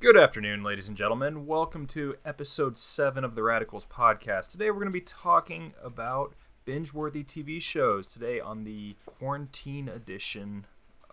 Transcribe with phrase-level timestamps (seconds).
[0.00, 1.46] Good afternoon, ladies and gentlemen.
[1.46, 4.50] Welcome to episode 7 of the Radicals podcast.
[4.50, 6.32] Today we're going to be talking about
[6.64, 10.64] binge worthy TV shows today on the quarantine edition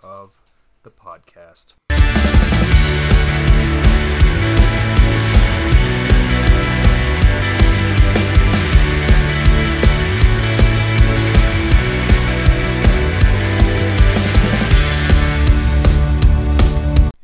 [0.02, 0.32] of
[0.84, 1.74] the podcast.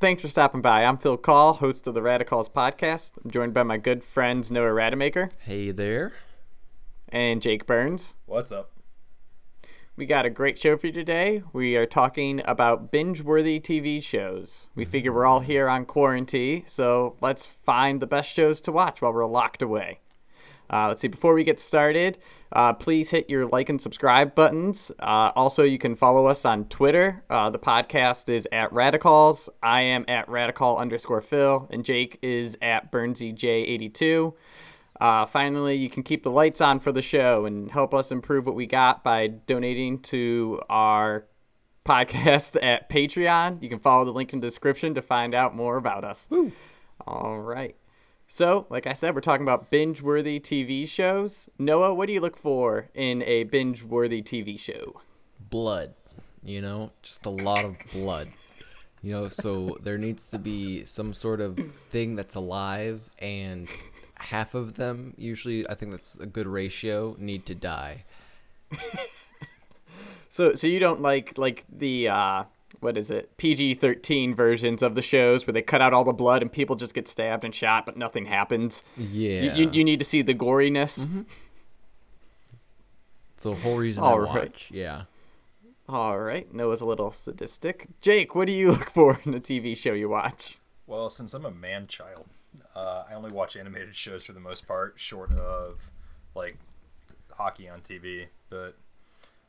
[0.03, 0.83] Thanks for stopping by.
[0.83, 3.13] I'm Phil Call, host of the Radicals podcast.
[3.23, 6.11] I'm joined by my good friends Noah Rademacher Hey there.
[7.07, 8.15] and Jake Burns.
[8.25, 8.73] What's up?
[9.95, 11.41] We got a great show for you today.
[11.53, 14.67] We are talking about binge-worthy TV shows.
[14.75, 19.01] We figure we're all here on quarantine, so let's find the best shows to watch
[19.01, 20.01] while we're locked away.
[20.69, 21.07] Uh, let's see.
[21.07, 22.17] Before we get started,
[22.53, 24.91] uh, please hit your like and subscribe buttons.
[24.99, 27.23] Uh, also, you can follow us on Twitter.
[27.29, 29.49] Uh, the podcast is at Radicals.
[29.61, 34.33] I am at Radical underscore Phil, and Jake is at BurnseyJ82.
[35.01, 38.45] Uh, finally, you can keep the lights on for the show and help us improve
[38.45, 41.25] what we got by donating to our
[41.83, 43.61] podcast at Patreon.
[43.61, 46.29] You can follow the link in the description to find out more about us.
[47.05, 47.75] All right.
[48.35, 51.51] So, like I said, we're talking about binge worthy TV shows.
[51.59, 55.01] Noah, what do you look for in a binge worthy TV show?
[55.51, 55.93] Blood.
[56.43, 58.29] You know, just a lot of blood.
[59.03, 61.59] You know, so there needs to be some sort of
[61.91, 63.69] thing that's alive, and
[64.15, 68.03] half of them, usually, I think that's a good ratio, need to die.
[70.33, 72.43] So, so you don't like like the uh,
[72.79, 76.13] what is it PG thirteen versions of the shows where they cut out all the
[76.13, 78.83] blood and people just get stabbed and shot, but nothing happens.
[78.97, 79.55] Yeah.
[79.55, 81.07] You, you, you need to see the goriness.
[83.35, 84.49] It's the whole reason All I right.
[84.49, 84.69] watch.
[84.71, 85.03] Yeah.
[85.89, 87.87] All right, Noah's a little sadistic.
[87.99, 90.57] Jake, what do you look for in a TV show you watch?
[90.87, 92.25] Well, since I'm a man child,
[92.75, 95.79] uh, I only watch animated shows for the most part, short of
[96.35, 96.57] like
[97.31, 98.27] hockey on TV.
[98.49, 98.77] But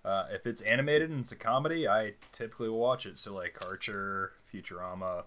[0.05, 3.19] uh, if it's animated and it's a comedy, I typically will watch it.
[3.19, 5.25] So like Archer, Futurama.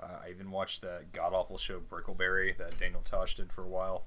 [0.00, 3.68] Uh, I even watched that god awful show Brickleberry that Daniel Tosh did for a
[3.68, 4.04] while.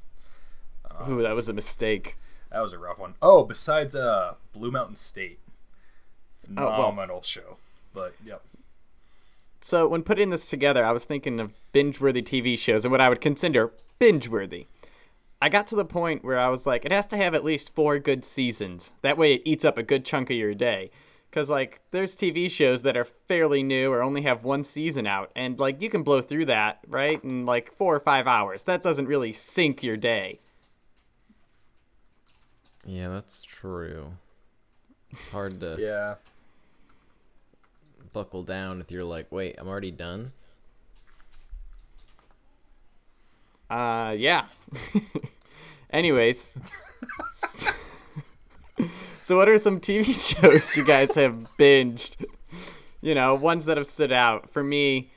[1.10, 2.18] Ooh, that was a mistake.
[2.52, 3.16] That was a rough one.
[3.22, 5.40] Oh, besides uh, Blue Mountain State,
[6.58, 6.76] Oh, well.
[6.76, 7.58] phenomenal show.
[7.94, 8.42] But yep.
[9.62, 13.10] So when putting this together, I was thinking of binge-worthy TV shows and what I
[13.10, 14.68] would consider binge-worthy.
[15.42, 17.74] I got to the point where I was like, it has to have at least
[17.74, 18.92] four good seasons.
[19.02, 20.92] That way, it eats up a good chunk of your day.
[21.30, 25.32] Because like, there's TV shows that are fairly new or only have one season out,
[25.36, 28.64] and like, you can blow through that right in like four or five hours.
[28.66, 30.40] That doesn't really sink your day.
[32.86, 34.14] Yeah, that's true.
[35.12, 36.16] It's hard to Yeah.
[38.14, 40.34] buckle down if you're like, wait, I'm already done.
[43.72, 44.46] Uh, yeah.
[45.92, 46.58] Anyways.
[49.22, 52.18] so, what are some TV shows you guys have binged?
[53.00, 54.52] You know, ones that have stood out.
[54.52, 55.10] For me,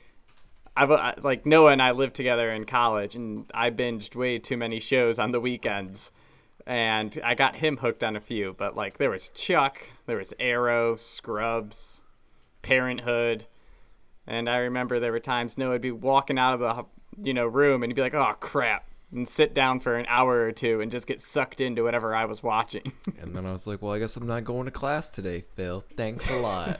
[0.77, 4.55] I've I- like Noah and I lived together in college, and I binged way too
[4.55, 6.11] many shows on the weekends.
[6.65, 10.33] And I got him hooked on a few, but like there was Chuck, there was
[10.39, 12.01] Arrow, Scrubs,
[12.61, 13.45] Parenthood,
[14.25, 16.85] and I remember there were times Noah would be walking out of the
[17.21, 20.41] you know room and he'd be like, "Oh crap," and sit down for an hour
[20.45, 22.91] or two and just get sucked into whatever I was watching.
[23.21, 25.83] And then I was like, well, I guess I'm not going to class today, Phil.
[25.97, 26.79] Thanks a lot.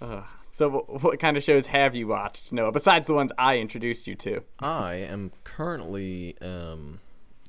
[0.48, 0.70] so,
[1.00, 2.72] what kind of shows have you watched, Noah?
[2.72, 4.42] Besides the ones I introduced you to.
[4.58, 7.00] I am currently um,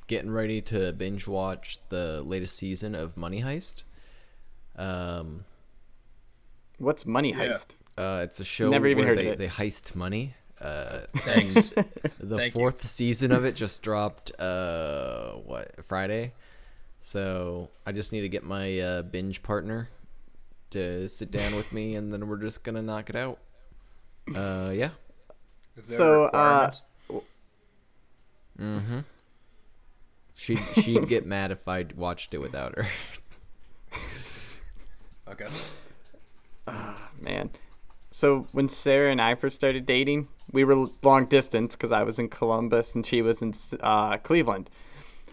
[0.08, 3.84] getting ready to binge watch the latest season of Money Heist.
[4.76, 5.46] Um,
[6.78, 7.50] What's Money Yeah.
[7.50, 7.76] Heist?
[7.98, 9.38] uh, it's a show Never even where heard of they, it.
[9.38, 10.34] they heist money.
[10.62, 11.70] Uh, Thanks.
[12.20, 12.60] the Thank you.
[12.60, 14.32] fourth season of it just dropped.
[14.40, 16.34] Uh, what Friday?
[17.00, 19.90] So I just need to get my uh, binge partner
[20.70, 23.40] to sit down with me, and then we're just gonna knock it out.
[24.36, 24.90] Uh, yeah.
[25.76, 26.70] Is there So, uh,
[27.10, 27.28] requirement?
[28.60, 29.00] Mm-hmm.
[30.36, 32.88] She'd she'd get mad if I watched it without her.
[35.28, 35.48] okay.
[36.68, 37.50] Ah man.
[38.12, 42.20] So when Sarah and I first started dating, we were long distance because I was
[42.20, 44.70] in Columbus and she was in uh, Cleveland,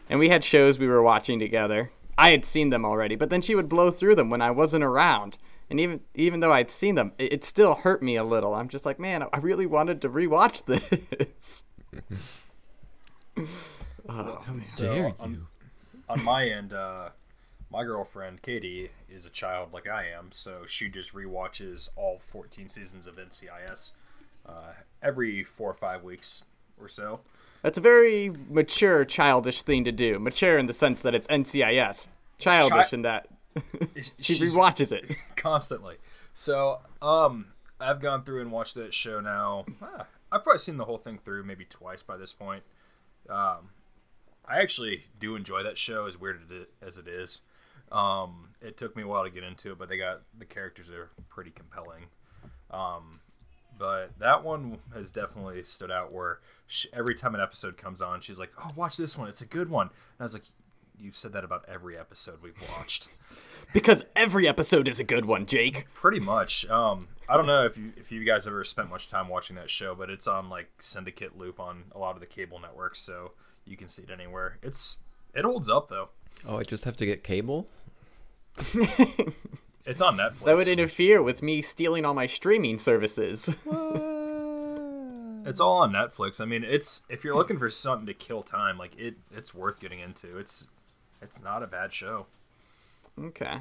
[0.09, 1.91] and we had shows we were watching together.
[2.17, 4.85] I had seen them already, but then she would blow through them when I wasn't
[4.85, 5.39] around.
[5.71, 8.55] And even even though I'd seen them, it, it still hurt me a little.
[8.55, 11.65] I'm just like, man, I really wanted to rewatch this.
[14.09, 14.65] oh, man.
[14.65, 15.47] So, Dare on- you?
[16.09, 17.11] on my end, uh,
[17.71, 22.69] my girlfriend Katie is a child like I am, so she just rewatches all 14
[22.69, 23.93] seasons of NCIS.
[24.47, 24.73] uh,
[25.03, 26.43] every four or five weeks
[26.81, 27.21] or so.
[27.63, 30.19] That's a very mature, childish thing to do.
[30.19, 32.09] Mature in the sense that it's NCIS.
[32.39, 33.27] Childish Chi- in that
[34.21, 35.17] she rewatches it.
[35.37, 35.97] constantly.
[36.35, 37.47] So, um,
[37.81, 39.67] I've gone through and watched that show now.
[39.83, 42.63] ah, I've probably seen the whole thing through maybe twice by this point.
[43.29, 43.71] Um,
[44.47, 47.41] I actually do enjoy that show, as weird as it- as it is.
[47.93, 50.91] Um, it took me a while to get into it, but they got the characters
[50.91, 52.07] are pretty compelling.
[52.71, 53.21] Um,
[53.79, 56.13] but that one has definitely stood out.
[56.13, 59.29] Where she, every time an episode comes on, she's like, "Oh, watch this one.
[59.29, 60.45] It's a good one." And I was like,
[60.99, 63.09] "You've said that about every episode we've watched."
[63.75, 65.93] Because every episode is a good one, Jake.
[65.93, 66.67] Pretty much.
[66.71, 69.69] Um, I don't know if you if you guys ever spent much time watching that
[69.69, 73.33] show, but it's on like syndicate loop on a lot of the cable networks, so
[73.67, 74.57] you can see it anywhere.
[74.63, 74.97] It's
[75.35, 76.09] it holds up though.
[76.47, 77.69] Oh, I just have to get cable.
[79.89, 80.45] It's on Netflix.
[80.45, 83.49] That would interfere with me stealing all my streaming services.
[85.49, 86.43] it's all on Netflix.
[86.43, 89.81] I mean, it's if you're looking for something to kill time, like it, it's worth
[89.81, 90.37] getting into.
[90.37, 90.67] It's
[91.23, 92.27] it's not a bad show.
[93.19, 93.61] okay.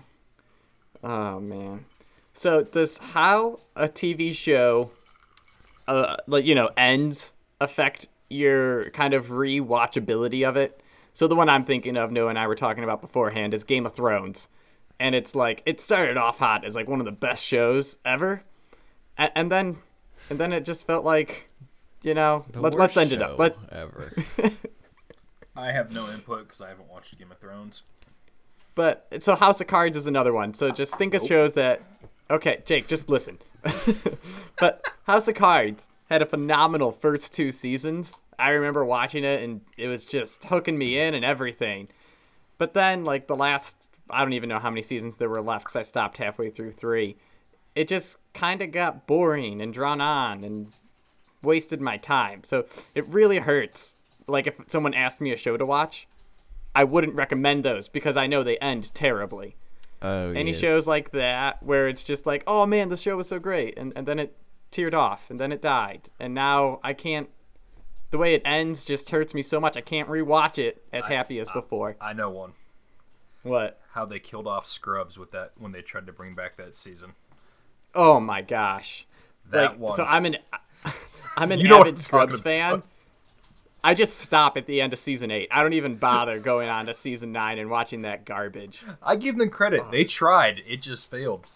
[1.01, 1.85] Oh man.
[2.33, 4.91] So does how a TV show,
[5.87, 10.81] uh, like you know, ends affect your kind of rewatchability of it?
[11.13, 13.85] So the one I'm thinking of, Noah and I were talking about beforehand, is Game
[13.85, 14.49] of Thrones,
[14.99, 18.43] and it's like it started off hot as like one of the best shows ever,
[19.17, 19.77] and, and then,
[20.29, 21.47] and then it just felt like,
[22.03, 23.31] you know, The let, let's worst end it up.
[23.31, 24.13] show Let ever.
[25.55, 27.83] I have no input because I haven't watched Game of Thrones.
[28.75, 30.53] But so House of Cards is another one.
[30.53, 31.81] So just think of shows that.
[32.29, 33.39] Okay, Jake, just listen.
[34.59, 38.19] but House of Cards had a phenomenal first two seasons.
[38.37, 41.87] I remember watching it and it was just hooking me in and everything.
[42.59, 45.65] But then, like the last, I don't even know how many seasons there were left
[45.65, 47.17] because I stopped halfway through three.
[47.75, 50.71] It just kind of got boring and drawn on and
[51.41, 52.43] wasted my time.
[52.43, 52.65] So
[52.95, 53.95] it really hurts.
[54.27, 56.07] Like if someone asked me a show to watch,
[56.75, 59.55] I wouldn't recommend those because I know they end terribly.
[60.01, 60.59] Oh, Any yes.
[60.59, 63.93] shows like that where it's just like, oh man, this show was so great, and,
[63.95, 64.35] and then it
[64.71, 67.29] teared off, and then it died, and now I can't.
[68.11, 69.75] The way it ends just hurts me so much.
[69.75, 71.97] I can't rewatch it as happy as before.
[71.99, 72.53] I know one.
[73.43, 73.79] What?
[73.97, 77.13] How they killed off Scrubs with that when they tried to bring back that season.
[77.95, 79.07] Oh my gosh.
[79.49, 79.95] That like, one.
[79.95, 80.37] So I'm an
[81.35, 82.83] I'm an You know avid Scrubs fan.
[83.83, 85.47] I just stop at the end of season eight.
[85.49, 88.83] I don't even bother going on to season nine and watching that garbage.
[89.01, 89.89] I give them credit.
[89.89, 90.61] They um, tried.
[90.67, 91.47] It just failed.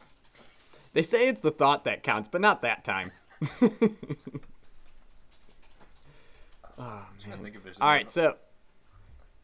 [0.94, 3.12] They say it's the thought that counts, but not that time.
[6.82, 7.02] I
[7.44, 8.36] think if there's All so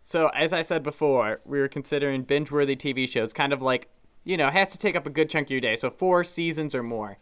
[0.07, 3.89] so as I said before, we were considering binge-worthy TV shows, kind of like
[4.23, 6.73] you know has to take up a good chunk of your day, so four seasons
[6.73, 7.17] or more.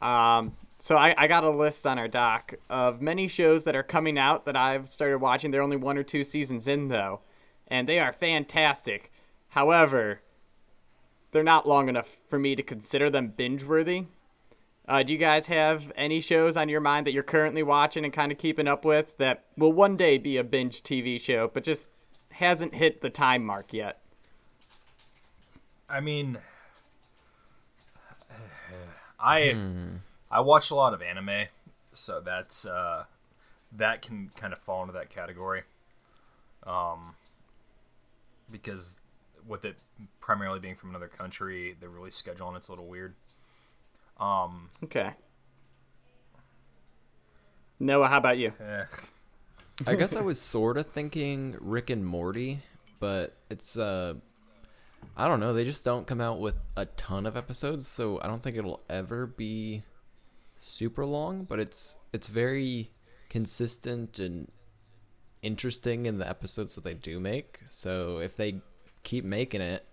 [0.00, 3.82] Um, so I, I got a list on our doc of many shows that are
[3.82, 5.50] coming out that I've started watching.
[5.50, 7.20] They're only one or two seasons in though,
[7.68, 9.12] and they are fantastic.
[9.48, 10.22] However,
[11.32, 14.06] they're not long enough for me to consider them binge-worthy.
[14.88, 18.12] Uh, do you guys have any shows on your mind that you're currently watching and
[18.14, 21.62] kind of keeping up with that will one day be a binge TV show, but
[21.62, 21.90] just
[22.42, 24.00] hasn't hit the time mark yet?
[25.88, 26.38] I mean,
[29.20, 29.56] I
[30.30, 31.46] I watch a lot of anime,
[31.92, 33.04] so that's uh,
[33.72, 35.62] that can kind of fall into that category.
[36.66, 37.14] Um,
[38.50, 39.00] because
[39.46, 39.76] with it
[40.20, 43.14] primarily being from another country, the release schedule and it's a little weird.
[44.18, 45.10] Um, Okay.
[47.80, 48.52] Noah, how about you?
[48.60, 48.84] eh,
[49.86, 52.60] I guess I was sort of thinking Rick and Morty,
[53.00, 54.14] but it's uh
[55.16, 58.26] I don't know, they just don't come out with a ton of episodes, so I
[58.28, 59.82] don't think it'll ever be
[60.60, 62.90] super long, but it's it's very
[63.28, 64.50] consistent and
[65.42, 67.60] interesting in the episodes that they do make.
[67.68, 68.60] So if they
[69.02, 69.84] keep making it,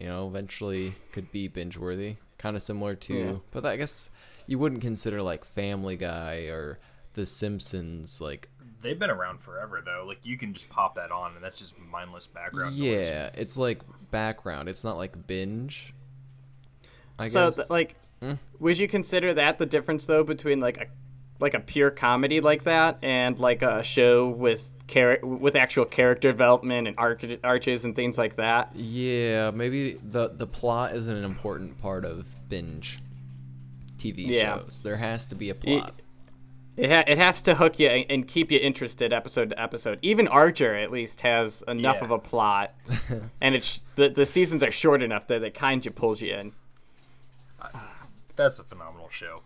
[0.00, 2.16] you know, eventually could be binge worthy.
[2.38, 3.34] Kind of similar to Yeah.
[3.50, 4.10] but I guess
[4.46, 6.78] you wouldn't consider like Family Guy or
[7.16, 8.48] The Simpsons like
[8.82, 10.04] they've been around forever though.
[10.06, 13.10] Like you can just pop that on, and that's just mindless background noise.
[13.10, 13.80] Yeah, it's like
[14.10, 14.68] background.
[14.68, 15.92] It's not like binge.
[17.18, 17.56] I so, guess.
[17.56, 18.34] th- like, Hmm?
[18.60, 20.86] would you consider that the difference though between like a
[21.40, 26.30] like a pure comedy like that and like a show with char- with actual character
[26.32, 28.70] development and arch- arches and things like that?
[28.76, 33.00] yeah, maybe the the plot isn't an important part of binge
[33.98, 34.58] TV Yeah.
[34.58, 34.82] shows.
[34.82, 36.00] There has to be a plot.
[36.76, 39.98] It, ha- it has to hook you and, and keep you interested episode to episode.
[40.02, 42.04] Even Archer at least has enough Yeah.
[42.04, 42.74] of a plot,
[43.40, 46.52] and it's the the seasons are short enough that it kind of pulls you in.
[48.36, 49.40] That's a phenomenal show.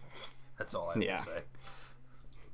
[0.59, 1.15] That's all I have Yeah.
[1.15, 1.39] to say.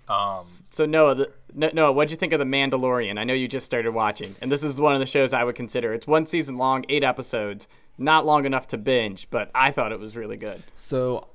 [0.08, 3.18] Um, So Noah, the, Noah, what'd you think of the Mandalorian?
[3.18, 5.56] I know you just started watching, and this is one of the shows I would
[5.56, 5.92] consider.
[5.94, 7.66] It's one season long, eight episodes,
[7.98, 10.62] not long enough to binge, but I thought it was really good.
[10.76, 11.26] So,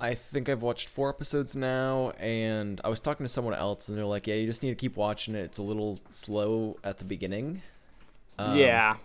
[0.00, 3.96] I think I've watched four episodes now, and I was talking to someone else, and
[3.96, 5.40] they're like, "Yeah, you just need to keep watching it.
[5.40, 7.62] It's a little slow at the beginning."
[8.38, 8.96] Um, yeah,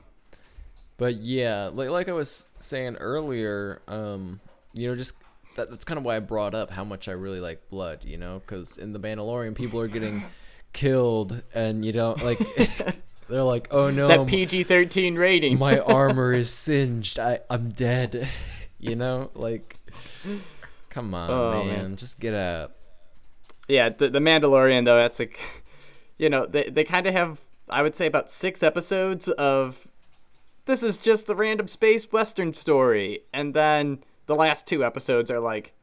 [0.97, 4.41] But yeah, like like I was saying earlier, um,
[4.73, 5.15] you know, just
[5.55, 8.17] that, that's kind of why I brought up how much I really like blood, you
[8.17, 10.23] know, because in the Mandalorian, people are getting
[10.73, 12.39] killed, and you don't like.
[13.29, 15.57] they're like, "Oh no, that PG thirteen rating.
[15.57, 17.17] my armor is singed.
[17.17, 18.27] I I'm dead."
[18.79, 19.77] you know, like,
[20.91, 21.67] come on, Oh, man.
[21.67, 21.95] man.
[21.95, 22.75] just get up.
[23.67, 25.39] yeah, the, the Mandalorian though, that's like,
[26.19, 29.87] you know, they they kind of have, I would say, about six episodes of.
[30.65, 35.39] This is just a random space western story, and then the last two episodes are
[35.39, 35.73] like,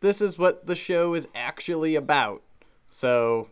[0.00, 2.42] this is what the show is actually about.
[2.90, 3.48] So,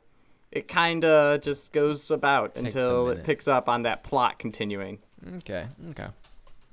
[0.51, 4.99] it kind of just goes about Takes until it picks up on that plot continuing.
[5.39, 6.09] Okay, okay.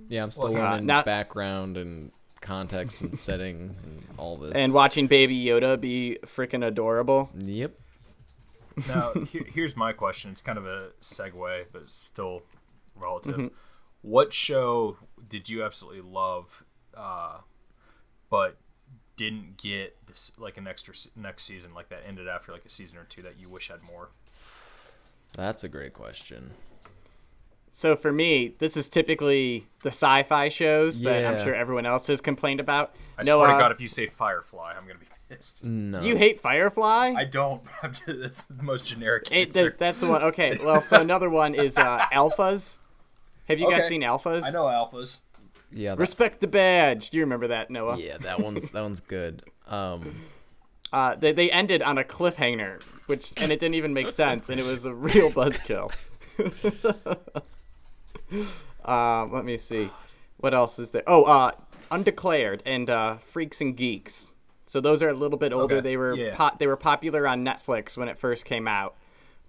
[0.07, 4.53] Yeah, I'm still Well, uh, learning now- background and context and setting and all this.
[4.53, 7.29] And watching Baby Yoda be freaking adorable.
[7.37, 7.73] yep.
[8.87, 10.31] now, here, here's my question.
[10.31, 12.43] It's kind of a segue, but still
[12.95, 13.35] relative.
[13.35, 13.55] Mm-hmm.
[14.01, 16.63] What show did you absolutely love,
[16.95, 17.39] uh,
[18.29, 18.57] but
[19.17, 22.97] didn't get this like an extra next season, like that ended after like a season
[22.97, 24.11] or two that you wish had more?
[25.33, 26.51] That's a great question.
[27.71, 32.19] So for me, this is typically the sci-fi shows that I'm sure everyone else has
[32.21, 32.93] complained about.
[33.17, 35.63] I no, swear uh, to God, if you say Firefly, I'm gonna be pissed.
[35.63, 36.01] No.
[36.01, 37.13] you hate Firefly?
[37.15, 37.61] I don't.
[37.83, 39.69] I'm just, that's the most generic It- answer.
[39.69, 40.23] th- that's the one.
[40.23, 42.77] Okay, well, so another one is uh, Alphas.
[43.47, 44.43] Have you guys seen Alphas?
[44.43, 45.21] I know alphas.
[45.71, 45.91] yeah.
[45.91, 47.09] That, Respect the badge.
[47.09, 47.97] Do you remember that, Noah?
[47.97, 49.43] yeah, that one's that one's good.
[49.67, 50.15] Um,
[50.91, 54.59] Uh, they they ended on a cliffhanger, which and it didn't even make sense, and
[54.59, 55.91] it was a real buzzkill.
[58.85, 59.89] Um, let me see,
[60.37, 61.03] what else is there?
[61.07, 61.51] Oh, uh,
[61.91, 64.31] Undeclared and uh, Freaks and Geeks.
[64.67, 65.77] So those are a little bit older.
[65.77, 66.35] Okay, They were yeah.
[66.35, 68.95] po- they were popular on Netflix when it first came out,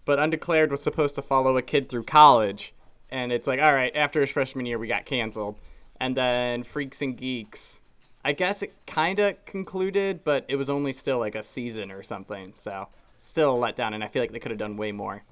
[0.06, 2.72] but Undeclared was supposed to follow a kid through college,
[3.10, 5.58] and it's like, all right, after his freshman year, we got canceled,
[6.00, 7.80] and then Freaks and Geeks.
[8.24, 12.02] I guess it kind of concluded, but it was only still like a season or
[12.02, 12.54] something.
[12.56, 15.22] So still a letdown, and I feel like they could have done way more.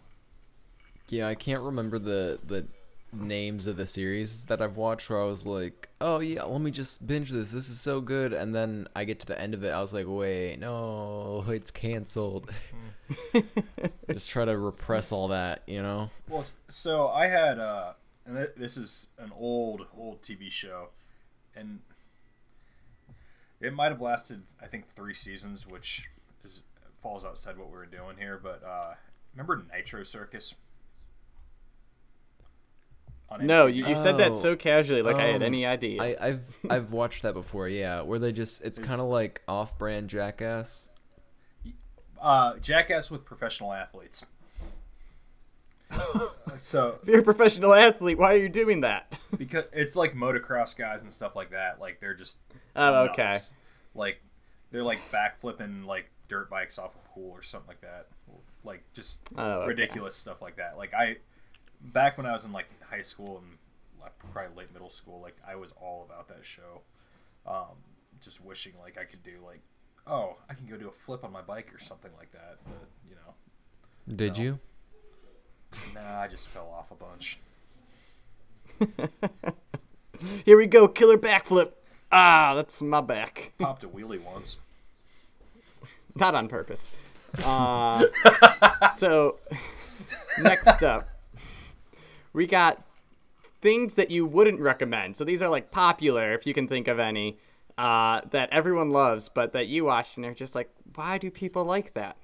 [1.08, 2.66] yeah, I can't remember the the
[3.12, 6.70] names of the series that I've watched where I was like, oh yeah, let me
[6.70, 7.50] just binge this.
[7.50, 9.92] This is so good, and then I get to the end of it, I was
[9.92, 12.50] like, wait, no, it's canceled.
[14.10, 16.10] just try to repress all that, you know.
[16.28, 17.92] Well, so I had, uh,
[18.26, 20.90] and th- this is an old, old TV show,
[21.54, 21.80] and
[23.60, 26.10] it might have lasted, I think, three seasons, which
[26.44, 26.62] is
[27.02, 28.38] falls outside what we were doing here.
[28.42, 28.94] But uh,
[29.34, 30.54] remember Nitro Circus?
[33.30, 33.74] On No, MTV?
[33.74, 36.02] you, you said that so casually, like I had um, any idea.
[36.02, 39.42] I, I've I've watched that before, yeah, where they just it's It's- kind of like
[39.46, 40.88] off-brand Jackass.
[42.20, 44.24] uh, Jackass with professional athletes.
[46.58, 49.18] so if you're a professional athlete, why are you doing that?
[49.38, 51.80] because it's like motocross guys and stuff like that.
[51.80, 52.38] Like they're just
[52.76, 53.38] Oh, okay.
[53.94, 54.20] Like
[54.70, 58.06] they're like backflipping like dirt bikes off a pool or something like that.
[58.64, 59.68] Like just Oh, okay.
[59.68, 60.76] ridiculous stuff like that.
[60.76, 61.16] Like I
[61.80, 63.58] back when I was in like high school and
[64.00, 66.82] like, probably late middle school, like I was all about that show.
[67.46, 67.76] Um,
[68.20, 69.60] just wishing like I could do like
[70.06, 72.58] oh I can go do a flip on my bike or something like that.
[72.64, 74.42] But you know, Did No.
[74.42, 74.58] you?
[75.94, 77.38] nah, I just fell off a bunch.
[80.44, 81.72] Here we go, killer backflip.
[82.10, 83.52] Ah, that's my back.
[83.58, 84.58] Popped a wheelie once.
[86.14, 86.88] Not on purpose.
[87.44, 88.04] Uh,
[88.96, 89.38] so,
[90.40, 91.08] next up,
[92.38, 92.80] we got
[93.60, 95.16] things that you wouldn't recommend.
[95.16, 97.36] So these are like popular, if you can think of any,
[97.76, 101.64] uh, that everyone loves, but that you watch and they're just like, why do people
[101.64, 102.16] like that?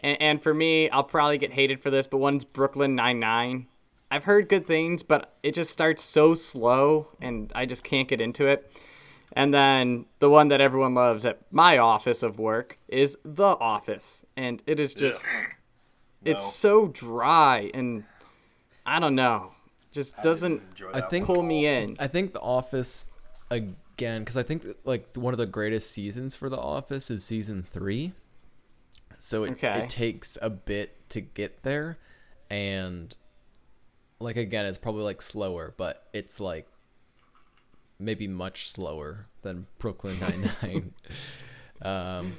[0.00, 3.66] And, and for me, I'll probably get hated for this, but one's Brooklyn Nine Nine.
[4.10, 8.20] I've heard good things, but it just starts so slow, and I just can't get
[8.20, 8.70] into it.
[9.32, 14.26] And then the one that everyone loves at my office of work is The Office,
[14.36, 15.22] and it is just
[16.22, 16.50] it's No.
[16.50, 18.04] so dry and
[18.86, 19.52] I don't know,
[19.94, 21.96] just doesn't enjoy I think- pull me in.
[21.98, 23.06] I think The Office
[23.50, 27.62] again because I think like one of the greatest seasons for The Office is season
[27.62, 28.12] three.
[29.18, 29.84] So it Okay.
[29.84, 31.96] it takes a bit to get there,
[32.50, 33.14] and
[34.20, 36.66] like again, it's probably like slower, but it's like
[37.98, 40.94] maybe much slower than Brooklyn Nine Nine.
[41.82, 42.32] um,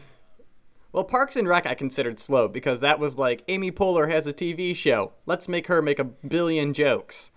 [0.92, 4.34] Well, Parks and Rec I considered slow because that was like Amy Poehler has a
[4.34, 5.14] TV show.
[5.26, 7.32] Let's make her make a billion jokes.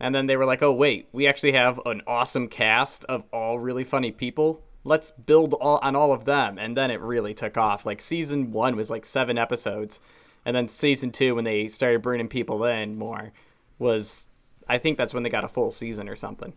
[0.00, 3.58] And then they were like, "Oh wait, we actually have an awesome cast of all
[3.58, 4.62] really funny people.
[4.84, 7.84] Let's build all on all of them." And then it really took off.
[7.84, 10.00] Like season 1 was like 7 episodes.
[10.44, 13.32] And then season 2 when they started bringing people in more
[13.78, 14.28] was
[14.68, 16.52] I think that's when they got a full season or something.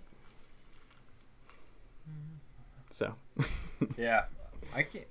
[2.89, 3.15] So,
[3.97, 4.25] yeah,
[4.75, 5.05] I can't.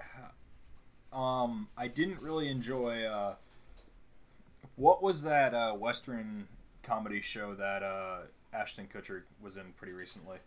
[1.13, 3.05] Um, I didn't really enjoy.
[3.05, 3.35] Uh,
[4.77, 6.47] what was that uh, Western
[6.83, 8.19] comedy show that uh,
[8.53, 10.39] Ashton Kutcher was in pretty recently?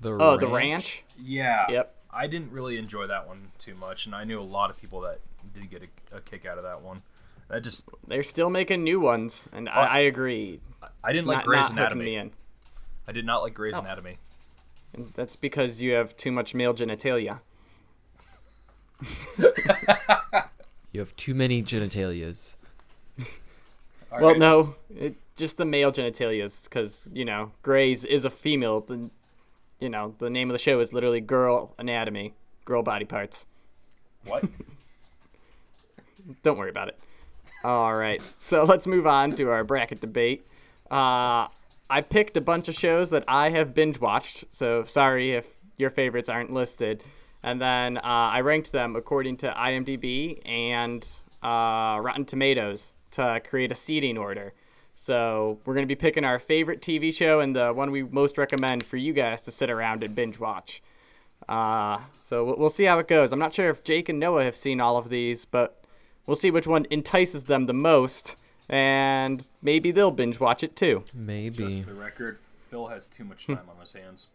[0.00, 1.04] The oh, the ranch.
[1.18, 1.66] Yeah.
[1.70, 1.94] Yep.
[2.10, 5.00] I didn't really enjoy that one too much, and I knew a lot of people
[5.02, 5.20] that
[5.54, 7.02] did get a, a kick out of that one.
[7.48, 10.60] That just They're still making new ones, and I, I agree.
[11.04, 12.04] I didn't like not, Grey's not Anatomy.
[12.04, 12.30] me in.
[13.06, 13.80] I did not like Grey's Oh.
[13.80, 14.18] Anatomy.
[14.94, 17.40] And that's because you have too much male genitalia.
[20.96, 22.56] You have too many genitalias.
[24.10, 24.38] All well, right.
[24.38, 28.80] no, it, just the male genitalias, because you know, Grey's is a female.
[28.80, 29.10] The,
[29.80, 33.46] you know, the name of the show is literally Girl Anatomy, Girl Body Parts.
[34.24, 34.44] What?
[36.42, 36.98] Don't worry about it.
[37.62, 40.46] All right, so let's move on to our bracket debate.
[40.90, 41.48] Uh,
[41.88, 45.90] I picked a bunch of shows that I have binge watched, so sorry if your
[45.90, 47.02] favorites aren't listed.
[47.42, 51.06] And then uh, I ranked them according to IMDb and
[51.42, 54.52] uh, Rotten Tomatoes to create a seeding order.
[54.98, 58.38] So we're going to be picking our favorite TV show and the one we most
[58.38, 60.82] recommend for you guys to sit around and binge watch.
[61.48, 63.30] Uh, so we'll- we'll see how it goes.
[63.30, 65.84] I'm not sure if Jake and Noah have seen all of these, but
[66.24, 68.36] we'll see which one entices them the most,
[68.70, 71.04] and maybe they'll binge watch it too.
[71.12, 71.58] Maybe.
[71.64, 72.38] Just for the record,
[72.70, 74.28] Phil has too much time on his hands.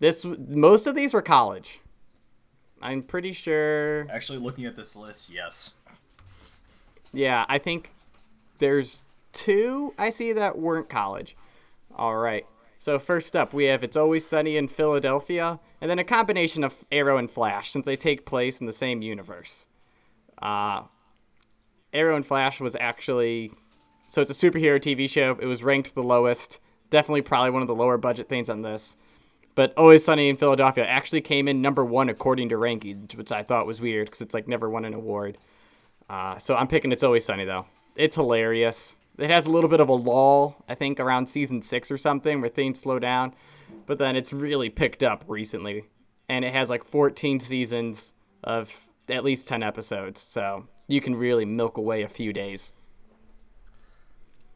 [0.00, 1.78] This most of these were college.
[2.82, 4.08] I'm pretty sure.
[4.10, 5.76] Actually, looking at this list, yes.
[7.12, 7.92] Yeah, I think
[8.58, 11.36] there's two I see that weren't college.
[11.94, 12.46] All right.
[12.78, 16.74] So first up, we have It's Always Sunny in Philadelphia, and then a combination of
[16.90, 19.66] Arrow and Flash, since they take place in the same universe.
[20.40, 20.82] Uh,
[21.92, 23.52] Arrow and Flash was actually
[24.12, 25.38] so it's a superhero TV show.
[25.40, 28.94] It was ranked the lowest, definitely probably one of the lower budget things on this.
[29.54, 33.42] But Always Sunny in Philadelphia actually came in number one according to rankings, which I
[33.42, 35.38] thought was weird because it's like never won an award.
[36.10, 37.64] Uh, so I'm picking It's Always Sunny though.
[37.96, 38.96] It's hilarious.
[39.18, 42.40] It has a little bit of a lull, I think, around season six or something,
[42.40, 43.34] where things slow down.
[43.86, 45.84] But then it's really picked up recently,
[46.28, 50.20] and it has like 14 seasons of at least 10 episodes.
[50.20, 52.70] So you can really milk away a few days.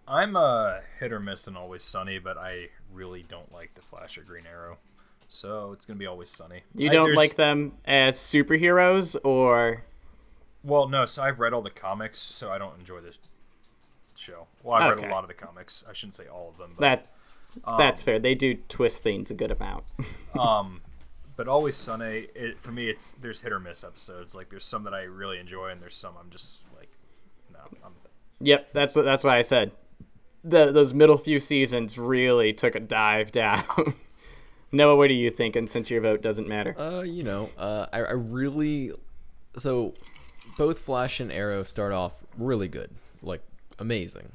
[0.08, 4.16] I'm a hit or miss and always sunny, but I really don't like the Flash
[4.16, 4.78] or Green Arrow,
[5.26, 6.62] so it's gonna be always sunny.
[6.74, 9.82] You don't there's- like them as superheroes, or
[10.62, 11.04] Well, no.
[11.06, 13.18] So I've read all the comics, so I don't enjoy this
[14.18, 14.46] show.
[14.62, 15.84] Well, I've read a lot of the comics.
[15.88, 17.78] I shouldn't say all of them, but that?
[17.78, 18.18] That's fair.
[18.18, 19.84] They do twist things a good amount.
[20.38, 20.82] um,
[21.36, 22.28] but always sunny.
[22.34, 24.34] It, for me, it's there's hit or miss episodes.
[24.34, 26.90] Like there's some that I really enjoy, and there's some I'm just like,
[27.52, 27.92] no, I'm
[28.40, 29.72] Yep, that's what that's why I said
[30.46, 33.64] the those middle few seasons really took a dive down.
[34.72, 35.66] Noah, what are you thinking?
[35.66, 36.78] Since your vote doesn't matter.
[36.78, 38.92] Uh, you know, uh, I, I really
[39.56, 39.94] so
[40.56, 42.90] both Flash and Arrow start off really good,
[43.22, 43.42] like
[43.78, 44.32] amazing.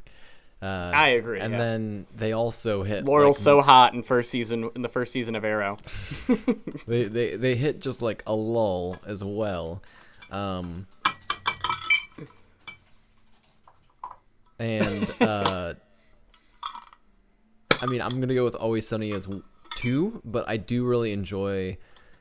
[0.62, 1.58] Uh, I agree, And yeah.
[1.58, 5.36] then they also hit Laurel's like, so hot in first season in the first season
[5.36, 5.78] of Arrow.
[6.88, 9.82] they, they they hit just like a lull as well.
[10.30, 10.86] Um,
[14.60, 15.74] and uh,
[17.82, 19.28] I mean, I'm gonna go with Always Sunny as
[19.76, 21.78] two, but I do really enjoy,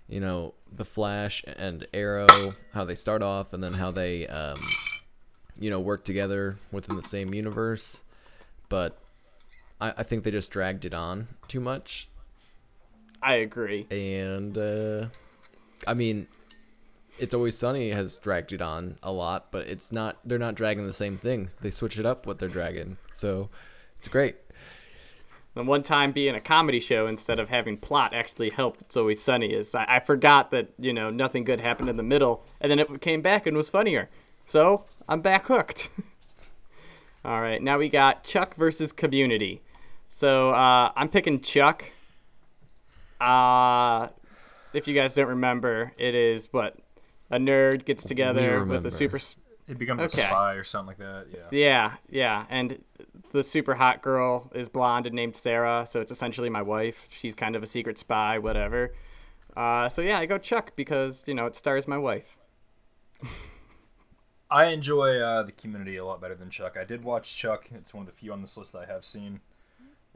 [0.09, 4.55] you know, the Flash and Arrow, how they start off, and then how they, um,
[5.61, 8.03] you know, work together within the same universe.
[8.69, 8.99] But
[9.81, 12.09] I, I think they just dragged it on too much
[13.23, 13.87] I agree.
[13.91, 15.07] and uh,
[15.87, 16.27] I mean,
[17.19, 20.19] it's always sunny has dragged it on a lot, but it's not.
[20.25, 21.51] They're not dragging the same thing.
[21.61, 23.51] They switch it up what they're dragging, so
[23.99, 24.37] it's great.
[25.55, 28.83] The one time being a comedy show instead of having plot actually helped.
[28.83, 29.53] It's always sunny.
[29.53, 32.79] Is I, I forgot that you know nothing good happened in the middle, and then
[32.79, 34.09] it came back and was funnier.
[34.51, 35.91] So I'm back hooked.
[37.25, 39.63] All right, now we got Chuck versus Community.
[40.09, 41.85] So uh, I'm picking Chuck.
[43.21, 44.09] Uh,
[44.73, 46.77] if you guys don't remember, it is what
[47.31, 49.19] a nerd gets together with a super.
[49.19, 49.37] s-
[49.69, 50.21] It becomes Okay.
[50.23, 51.27] a spy or something like that.
[51.33, 51.47] Yeah.
[51.53, 52.83] Yeah, yeah, and
[53.31, 57.07] the super hot girl is blonde and named Sarah, so it's essentially my wife.
[57.09, 58.95] She's kind of a secret spy, whatever.
[59.57, 62.37] Uh, so yeah, I go Chuck because you know it stars my wife.
[64.51, 66.77] I enjoy uh, the Community a lot better than Chuck.
[66.79, 67.69] I did watch Chuck.
[67.75, 69.41] It's one of the few on this list that I have seen.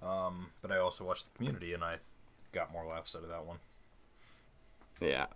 [0.03, 1.97] Um, but I also watched the Community, and I
[2.53, 3.59] got more laughs out of that one.
[5.01, 5.27] Yeah.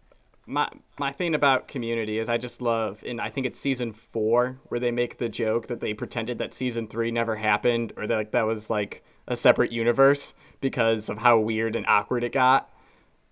[0.47, 4.59] My my thing about Community is I just love, and I think it's season four
[4.65, 8.17] where they make the joke that they pretended that season three never happened, or that
[8.17, 12.71] like that was like a separate universe because of how weird and awkward it got.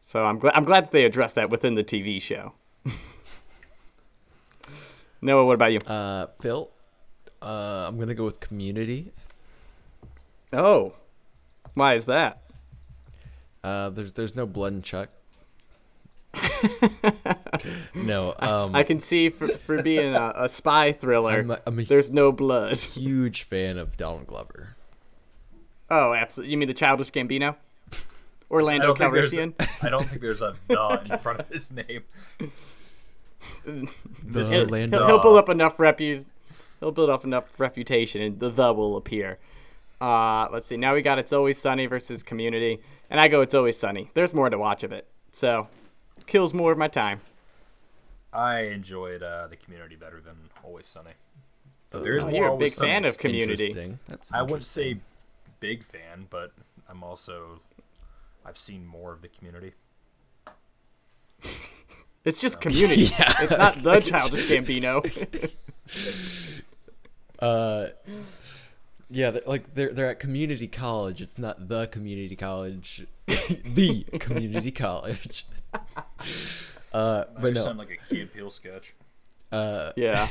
[0.04, 2.52] So I'm glad I'm glad that they addressed that within the TV show.
[5.20, 5.78] Noah, what about you?
[5.80, 6.70] Uh, Phil,
[7.42, 9.12] uh, I'm gonna go with Community.
[10.52, 10.94] Oh,
[11.74, 12.42] why is that?
[13.62, 15.08] Uh, there's there's no blood in Chuck.
[17.94, 21.78] no, um, I can see for, for being a, a spy thriller, I'm a, I'm
[21.78, 22.78] a there's no blood.
[22.78, 24.76] huge fan of Donald Glover.
[25.90, 26.52] Oh, absolutely.
[26.52, 27.56] You mean the childish Gambino?
[28.50, 29.68] Orlando don't, think there's Calrissian?
[29.82, 32.02] I don't think there's a the in front of his name.
[33.64, 34.98] The He'll, Orlando.
[34.98, 36.24] he'll, he'll build up enough repu-
[36.80, 39.38] He'll build up enough reputation, and the the will appear.
[40.00, 40.76] Uh, let's see.
[40.76, 44.10] Now we got It's Always Sunny versus Community, and I go It's Always Sunny.
[44.14, 45.68] There's more to watch of it, so
[46.26, 47.20] kills more of my time.
[48.32, 51.12] I enjoyed uh, the Community better than Always Sunny.
[51.90, 53.68] But there is Oh, more you're a big fan of Community.
[53.68, 53.98] Interesting.
[54.08, 54.98] That's I wouldn't say
[55.60, 56.52] big fan, but
[56.90, 57.60] I'm also
[58.44, 59.72] I've seen more of the Community.
[62.26, 63.04] It's just Community.
[63.04, 63.34] Yeah.
[63.40, 65.00] It's not the childish Gambino.
[67.38, 67.88] Uh,
[69.10, 71.20] yeah, they're, like they're they're at community college.
[71.20, 75.46] It's not the community college, the community college.
[75.74, 75.80] Uh,
[76.92, 78.94] But but no, sound like a Key and Peele sketch.
[79.52, 80.28] uh, yeah.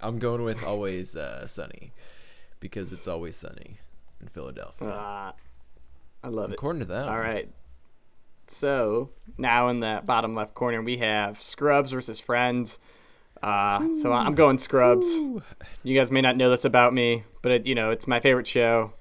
[0.00, 1.92] I'm going with always uh, sunny
[2.58, 3.78] because it's always sunny
[4.20, 4.88] in Philadelphia.
[4.88, 5.32] Uh,
[6.24, 6.54] I love it.
[6.54, 7.08] According to them.
[7.08, 7.48] All right.
[8.50, 12.78] So now in the bottom left corner we have Scrubs versus Friends.
[13.42, 15.06] Uh, so I'm going Scrubs.
[15.06, 18.46] You guys may not know this about me, but it, you know it's my favorite
[18.46, 18.92] show.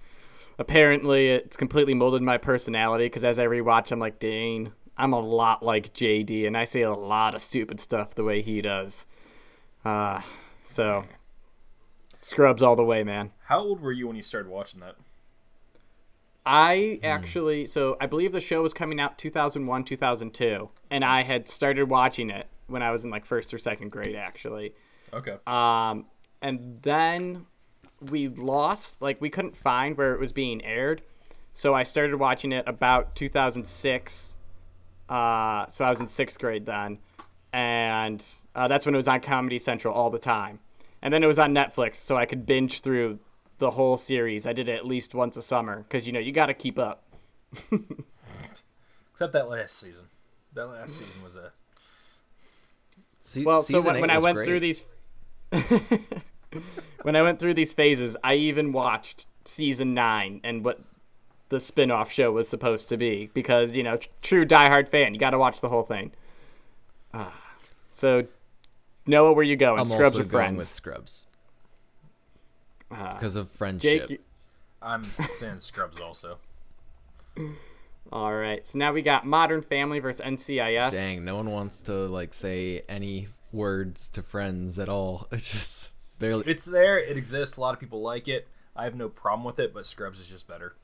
[0.59, 5.19] Apparently, it's completely molded my personality because as I rewatch, I'm like, dang, I'm a
[5.19, 9.05] lot like JD, and I say a lot of stupid stuff the way he does.
[9.85, 10.21] Uh,
[10.63, 11.03] so
[12.21, 13.31] Scrubs all the way, man.
[13.45, 14.95] How old were you when you started watching that?
[16.47, 21.49] I actually, so I believe the show was coming out 2001, 2002, and I had
[21.49, 24.73] started watching it when I was in like first or second grade, actually.
[25.13, 25.35] Okay.
[25.45, 26.05] Um,
[26.41, 27.45] and then
[27.99, 31.01] we lost, like, we couldn't find where it was being aired.
[31.53, 34.37] So I started watching it about 2006.
[35.09, 36.99] Uh, so I was in sixth grade then.
[37.51, 38.23] And
[38.55, 40.59] uh, that's when it was on Comedy Central all the time.
[41.01, 43.19] And then it was on Netflix, so I could binge through
[43.59, 44.45] the whole series.
[44.45, 46.77] I did it at least once a summer because, you know, you got to keep
[46.79, 47.03] up.
[49.13, 50.05] Except that last season.
[50.53, 51.51] That last season was a.
[53.19, 54.45] Se- Well, so when, when I went great.
[54.45, 54.83] through these,
[57.01, 60.81] when I went through these phases, I even watched season nine and what
[61.49, 65.19] the spin-off show was supposed to be because you know, tr- true diehard fan, you
[65.19, 66.11] got to watch the whole thing.
[67.13, 67.33] Ah,
[67.91, 68.27] so,
[69.05, 69.79] Noah, where you going?
[69.79, 71.27] I'm Scrubs also or going with Scrubs
[72.91, 74.01] Ah, because of friendship.
[74.01, 74.19] Jake, you-
[74.81, 76.37] I'm saying Scrubs also.
[78.11, 78.65] all right.
[78.65, 80.91] So now we got Modern Family versus NCIS.
[80.91, 85.27] Dang, no one wants to like say any words to friends at all.
[85.31, 86.43] It's just barely.
[86.47, 86.97] It's there.
[86.97, 87.57] It exists.
[87.57, 88.47] A lot of people like it.
[88.75, 90.75] I have no problem with it, but Scrubs is just better.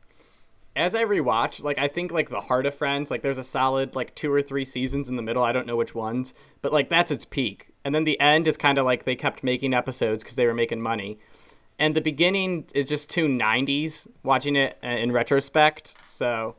[0.76, 3.96] as I rewatch, like I think like the Heart of Friends, like there's a solid
[3.96, 5.44] like two or three seasons in the middle.
[5.44, 7.68] I don't know which ones, but like that's its peak.
[7.86, 10.54] And then the end is kind of like they kept making episodes because they were
[10.54, 11.20] making money.
[11.80, 15.96] And the beginning is just too 90s watching it uh, in retrospect.
[16.08, 16.56] So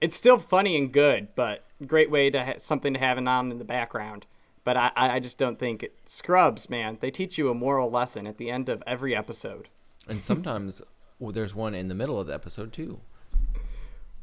[0.00, 3.58] it's still funny and good, but great way to ha- something to have on in
[3.58, 4.26] the background.
[4.64, 6.98] But I, I I just don't think it, Scrubs, man.
[7.00, 9.68] They teach you a moral lesson at the end of every episode.
[10.08, 10.82] And sometimes
[11.18, 13.00] well, there's one in the middle of the episode too.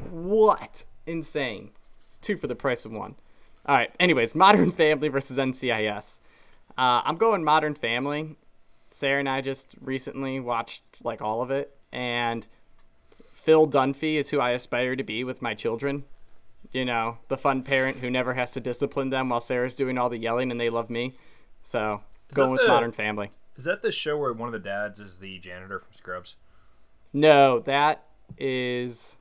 [0.10, 0.86] What?
[1.06, 1.72] Insane.
[2.22, 3.16] Two for the price of one.
[3.66, 3.92] All right.
[4.00, 6.20] Anyways, Modern Family versus NCIS.
[6.78, 8.36] Uh, I'm going Modern Family.
[8.91, 12.45] Sarah and I just recently watched like all of it, and
[13.34, 16.04] Phil Dunphy is who I aspire to be with my children.
[16.71, 20.10] You know, the fun parent who never has to discipline them while Sarah's doing all
[20.10, 21.17] the yelling and they love me.
[21.63, 22.01] So
[22.34, 23.32] going with the- Modern Family.
[23.58, 26.36] Is that the show where one of the dads is the janitor from Scrubs?
[27.13, 28.06] No, that
[28.38, 29.17] is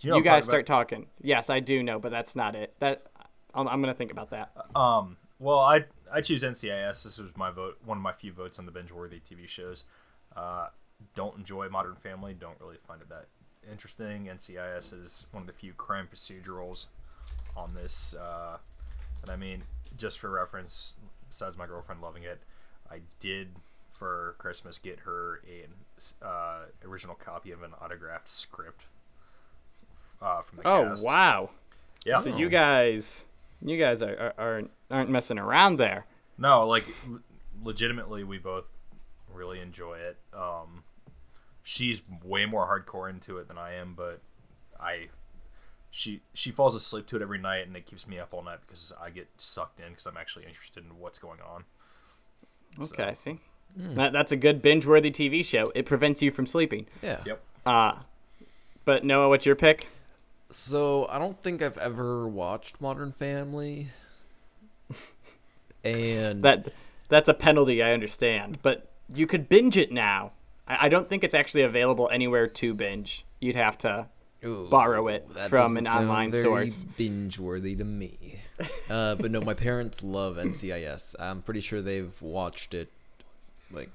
[0.00, 1.06] you know you guys start talking.
[1.22, 2.74] Yes, I do know, but that's not it.
[2.80, 3.06] That
[3.54, 4.52] I'm, I'm gonna think about that.
[4.74, 5.16] Um.
[5.38, 7.04] Well, I I choose NCIS.
[7.04, 7.78] This was my vote.
[7.84, 9.84] One of my few votes on the binge-worthy TV shows.
[10.36, 10.68] Uh,
[11.14, 12.34] don't enjoy Modern Family.
[12.38, 13.26] Don't really find it that
[13.70, 14.26] interesting.
[14.26, 16.86] NCIS is one of the few crime procedurals
[17.56, 18.14] on this.
[18.20, 18.58] Uh,
[19.22, 19.62] and I mean,
[19.96, 20.96] just for reference,
[21.28, 22.40] besides my girlfriend loving it,
[22.90, 23.48] I did
[23.92, 28.82] for Christmas get her a uh, original copy of an autographed script
[30.22, 31.04] uh, from the Oh cast.
[31.04, 31.50] wow!
[32.06, 32.22] Yeah.
[32.22, 33.24] So you guys,
[33.62, 36.06] you guys are, are aren't aren't messing around there.
[36.38, 36.84] No, like
[37.62, 38.66] legitimately, we both
[39.32, 40.16] really enjoy it.
[40.34, 40.84] Um,
[41.62, 44.20] she's way more hardcore into it than I am, but
[44.78, 45.08] I
[45.90, 48.58] she she falls asleep to it every night, and it keeps me up all night
[48.66, 51.64] because I get sucked in because I'm actually interested in what's going on.
[52.80, 53.40] Okay, see,
[53.76, 55.72] that, that's a good binge-worthy TV show.
[55.74, 56.86] It prevents you from sleeping.
[57.02, 57.20] Yeah.
[57.26, 57.42] Yep.
[57.66, 57.92] Uh,
[58.84, 59.88] but Noah, what's your pick?
[60.50, 63.88] So I don't think I've ever watched Modern Family.
[65.82, 66.68] And That
[67.08, 70.32] that's a penalty, I understand, but you could binge it now.
[70.68, 73.24] I, I don't think it's actually available anywhere to binge.
[73.40, 74.06] You'd have to.
[74.44, 76.84] Ooh, borrow it from an online source.
[76.96, 78.40] Binge-worthy to me.
[78.90, 81.14] Uh, but no, my parents love NCIS.
[81.18, 82.90] I'm pretty sure they've watched it
[83.70, 83.88] like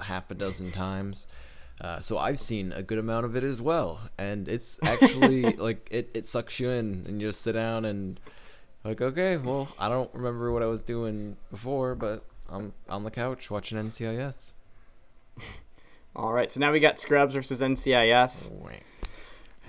[0.00, 1.28] half a dozen times.
[1.80, 5.88] Uh, so I've seen a good amount of it as well, and it's actually like
[5.90, 8.18] it, it sucks you in, and you just sit down and
[8.84, 13.10] like, okay, well, I don't remember what I was doing before, but I'm on the
[13.10, 14.52] couch watching NCIS.
[16.16, 18.50] All right, so now we got Scrubs versus NCIS.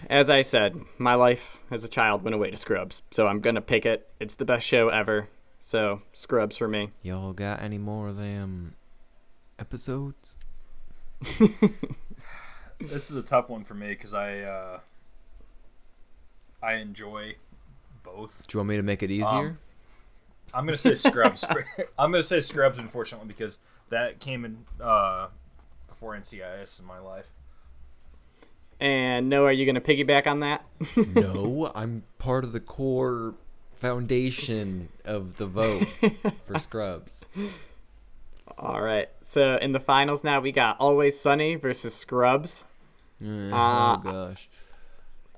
[0.09, 3.61] As I said, my life as a child went away to Scrubs, so I'm gonna
[3.61, 4.09] pick it.
[4.19, 5.29] It's the best show ever.
[5.59, 6.91] So Scrubs for me.
[7.03, 8.75] Y'all got any more of them
[9.59, 10.37] episodes?
[12.79, 14.79] This is a tough one for me because I uh,
[16.63, 17.35] I enjoy
[18.03, 18.47] both.
[18.47, 19.27] Do you want me to make it easier?
[19.27, 19.57] Um,
[20.53, 21.43] I'm gonna say Scrubs.
[21.99, 25.27] I'm gonna say Scrubs, unfortunately, because that came in uh,
[25.89, 27.27] before NCIS in my life.
[28.79, 30.63] And no, are you gonna piggyback on that?
[31.13, 33.35] no, I'm part of the core
[33.75, 35.85] foundation of the vote
[36.41, 37.25] for Scrubs.
[38.57, 39.09] All right.
[39.29, 42.65] So in the finals now, we got Always Sunny versus Scrubs.
[43.23, 44.49] Uh, oh gosh.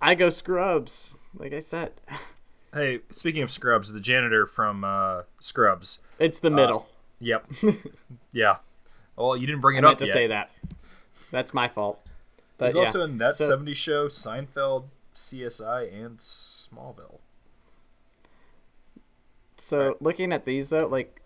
[0.01, 1.17] I go Scrubs.
[1.35, 1.91] Like I said,
[2.73, 5.99] Hey, speaking of Scrubs, the janitor from uh, Scrubs.
[6.19, 6.87] it's the middle.
[7.19, 7.51] Yep.
[8.31, 8.55] yeah.
[9.17, 10.13] Well, you didn't bring I it meant up to yet.
[10.13, 10.51] say that.
[11.29, 11.99] That's my fault.
[12.57, 12.79] But He's yeah.
[12.79, 17.19] also in that So- 70s show, Seinfeld, CSI, and Smallville.
[19.57, 21.21] So looking at these though, like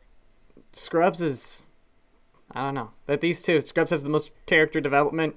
[0.73, 1.64] Scrubs is,
[2.51, 5.35] I don't know that these two Scrubs has the most character development.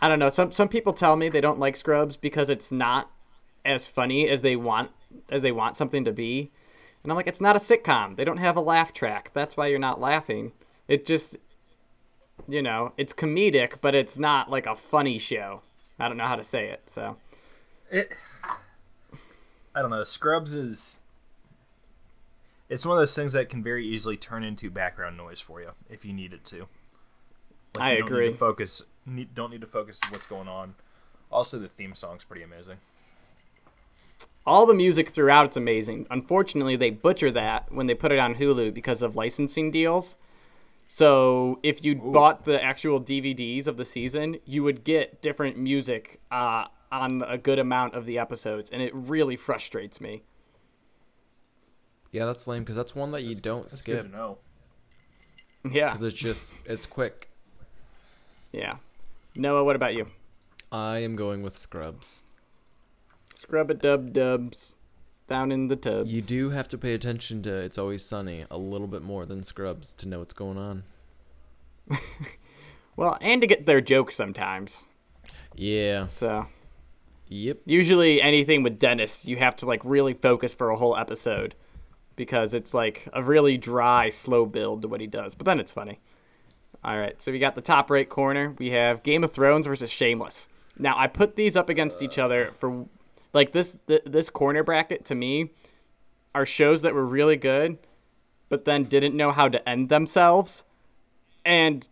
[0.00, 0.30] I don't know.
[0.30, 3.10] Some some people tell me they don't like Scrubs because it's not
[3.64, 4.90] as funny as they want
[5.30, 6.50] as they want something to be,
[7.02, 8.16] and I'm like, it's not a sitcom.
[8.16, 9.30] They don't have a laugh track.
[9.32, 10.52] That's why you're not laughing.
[10.88, 11.36] It just,
[12.48, 15.62] you know, it's comedic, but it's not like a funny show.
[15.98, 16.82] I don't know how to say it.
[16.86, 17.16] So
[17.90, 18.12] It.
[19.74, 20.04] I don't know.
[20.04, 21.00] Scrubs is.
[22.72, 25.70] It's one of those things that can very easily turn into background noise for you
[25.90, 26.66] if you need it to.
[27.76, 28.30] Like, I Need agree.
[28.30, 28.82] to focus.
[29.06, 30.74] Need, don't need to focus on what's going on.
[31.30, 32.76] Also, the theme song's pretty amazing.
[34.46, 38.34] all the music throughout it's amazing unfortunately they butcher that when they put it on
[38.34, 40.16] hulu because of licensing deals
[40.88, 46.20] so if you bought the actual dvds of the season you would get different music
[46.32, 50.22] uh, on a good amount of the episodes and it really frustrates me
[52.12, 54.38] Yeah, that's lame because that's one that you don't That's skip good to know.
[55.64, 57.30] yeah because it's just it's quick.
[58.52, 58.76] yeah
[59.34, 60.06] noah what about you
[60.70, 62.22] I am going with Scrubs.
[63.34, 64.74] scrub a dub dubs
[65.28, 68.58] down in the tubs You do have to pay attention to It's Always Sunny a
[68.58, 70.82] little bit more than Scrubs to know what's going on.
[72.96, 74.86] well and to get their jokes sometimes
[75.54, 76.06] Yeah.
[76.06, 76.46] so
[77.28, 77.60] Yep.
[77.64, 81.54] usually anything with Dennis, you have to like really focus for a whole episode
[82.16, 85.34] because it's like a really dry, slow build to what he does.
[85.34, 86.00] But then it's funny.
[86.84, 88.54] All right, so we got the top right corner.
[88.58, 90.48] We have Game of Thrones versus Shameless.
[90.78, 92.86] Now I put these up against each other for
[93.32, 95.50] like this th- this corner bracket to me
[96.34, 97.78] are shows that were really good,
[98.48, 100.64] but then didn't know how to end themselves,
[101.44, 101.88] and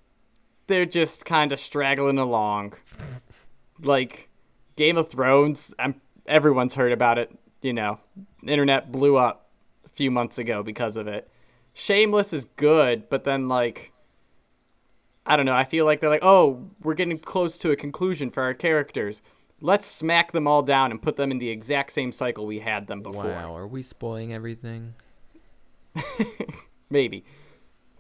[0.67, 2.75] they're just kind of straggling along.
[3.81, 4.29] Like
[4.77, 7.31] Game of Thrones, I'm everyone's heard about it.
[7.63, 8.01] You know,
[8.45, 9.50] internet blew up
[9.95, 11.29] few months ago because of it.
[11.73, 13.93] Shameless is good, but then like
[15.27, 18.31] I don't know, I feel like they're like, "Oh, we're getting close to a conclusion
[18.31, 19.23] for our characters.
[19.61, 22.87] Let's smack them all down and put them in the exact same cycle we had
[22.87, 24.95] them before." Wow, are we spoiling everything?
[26.91, 27.25] Maybe.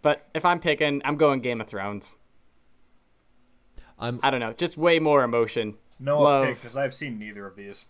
[0.03, 2.17] But if I'm picking, I'm going Game of Thrones.
[3.99, 5.77] I'm I don't know, just way more emotion.
[5.99, 6.49] No, Love.
[6.49, 7.85] because I've seen neither of these.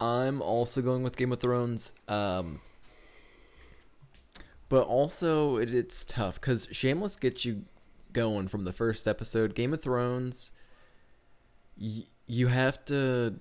[0.00, 1.94] I'm also going with Game of Thrones.
[2.08, 2.60] Um,
[4.68, 7.64] but also it, it's tough because Shameless gets you
[8.12, 9.54] going from the first episode.
[9.54, 10.52] Game of Thrones,
[11.80, 13.38] y- you have to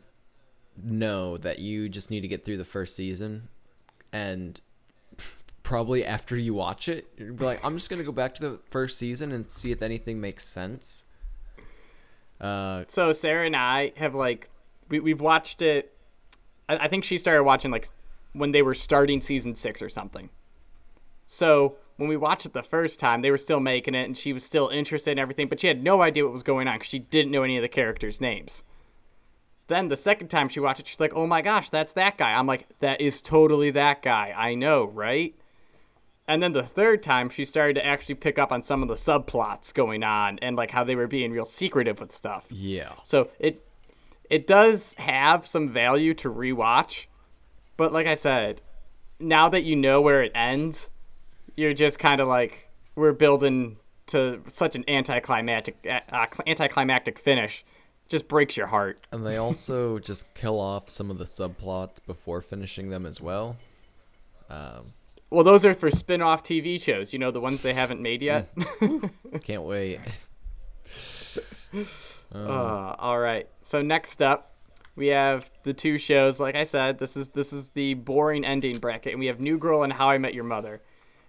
[0.81, 3.47] know that you just need to get through the first season,
[4.11, 4.59] and
[5.63, 8.59] probably after you watch it, you'll be like, I'm just gonna go back to the
[8.71, 11.05] first season and see if anything makes sense.
[12.41, 14.49] Uh, So Sarah and I have like
[14.89, 15.95] we we've watched it.
[16.67, 17.87] I, I think she started watching like
[18.33, 20.29] when they were starting season six or something.
[21.33, 24.33] So when we watched it the first time, they were still making it, and she
[24.33, 26.89] was still interested in everything, but she had no idea what was going on because
[26.89, 28.63] she didn't know any of the characters' names.
[29.67, 32.33] Then the second time she watched it, she's like, "Oh my gosh, that's that guy."
[32.33, 34.31] I'm like, "That is totally that guy.
[34.35, 35.33] I know, right?"
[36.27, 38.93] And then the third time, she started to actually pick up on some of the
[38.93, 42.45] subplots going on and like how they were being real secretive with stuff.
[42.49, 42.93] yeah.
[43.03, 43.65] So it
[44.29, 47.05] it does have some value to rewatch,
[47.75, 48.61] but like I said,
[49.19, 50.89] now that you know where it ends,
[51.55, 57.65] you're just kind of like we're building to such an anticlimactic uh, anticlimactic finish.
[58.09, 58.99] Just breaks your heart.
[59.11, 63.57] And they also just kill off some of the subplots before finishing them as well.
[64.49, 64.93] Um,
[65.29, 68.53] Well, those are for spin-off TV shows, you know, the ones they haven't made yet.
[69.43, 69.99] can't wait.
[72.33, 73.47] Uh, all right.
[73.61, 74.55] So next up,
[74.95, 76.39] we have the two shows.
[76.39, 79.57] Like I said, this is this is the boring ending bracket, and we have New
[79.57, 80.81] Girl and How I Met Your Mother.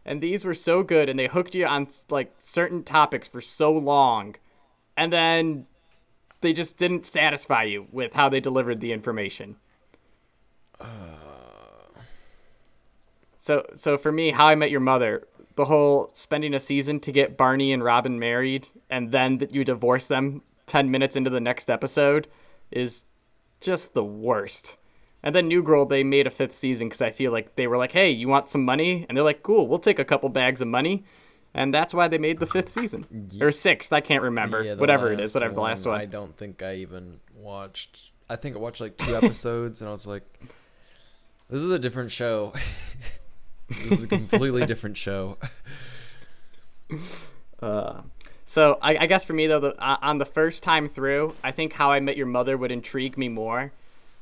[0.07, 3.73] And these were so good, and they hooked you on like certain topics for so
[3.73, 4.37] long,
[4.97, 5.67] and then
[6.43, 9.57] they just didn't satisfy you with how they delivered the information.
[13.39, 17.13] So so for me, How I Met Your Mother, the whole spending a season to
[17.13, 21.41] get Barney and Robin married, and then that you divorce them ten minutes into the
[21.41, 22.29] next episode,
[22.71, 23.05] is
[23.61, 24.77] just the worst.
[25.25, 27.79] And then New Girl, they made a fifth season because I feel like they were
[27.79, 30.61] like, "Hey, you want some money?" And they're like, "Cool, we'll take a couple bags
[30.61, 31.05] of money,"
[31.55, 33.91] and that's why they made the fifth season or sixth.
[33.91, 34.63] I can't remember.
[34.63, 35.99] Yeah, whatever it is, whatever the last one.
[35.99, 38.11] I don't think I even watched.
[38.29, 40.25] I think I watched like two episodes, and I was like,
[41.49, 42.53] "This is a different show.
[43.69, 45.39] this is a completely different show."
[47.63, 48.03] Uh,
[48.45, 51.51] so I, I guess for me though, the, uh, on the first time through, I
[51.51, 53.73] think How I Met Your Mother would intrigue me more,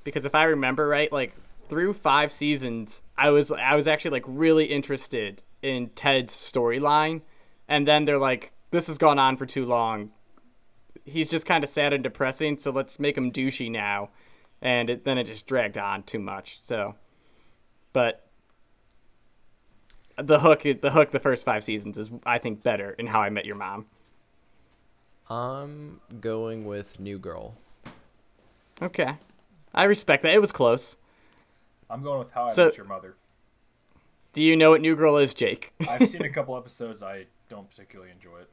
[0.04, 1.34] because if I remember right, like
[1.68, 7.22] through five seasons, I was I was actually like really interested in Ted's storyline,
[7.68, 10.10] and then they're like, this has gone on for too long.
[11.04, 14.10] He's just kind of sad and depressing, so let's make him douchey now,
[14.60, 16.58] and it, then it just dragged on too much.
[16.60, 16.94] So,
[17.92, 18.26] but
[20.16, 23.30] the hook the hook the first five seasons is I think better in How I
[23.30, 23.86] Met Your Mom.
[25.30, 27.54] I'm going with New Girl.
[28.80, 29.16] Okay.
[29.74, 30.34] I respect that.
[30.34, 30.96] It was close.
[31.90, 33.16] I'm going with How I So- Met Your Mother.
[34.32, 35.72] Do you know what New Girl is, Jake?
[35.86, 37.02] I've seen a couple episodes.
[37.02, 38.48] I don't particularly enjoy it.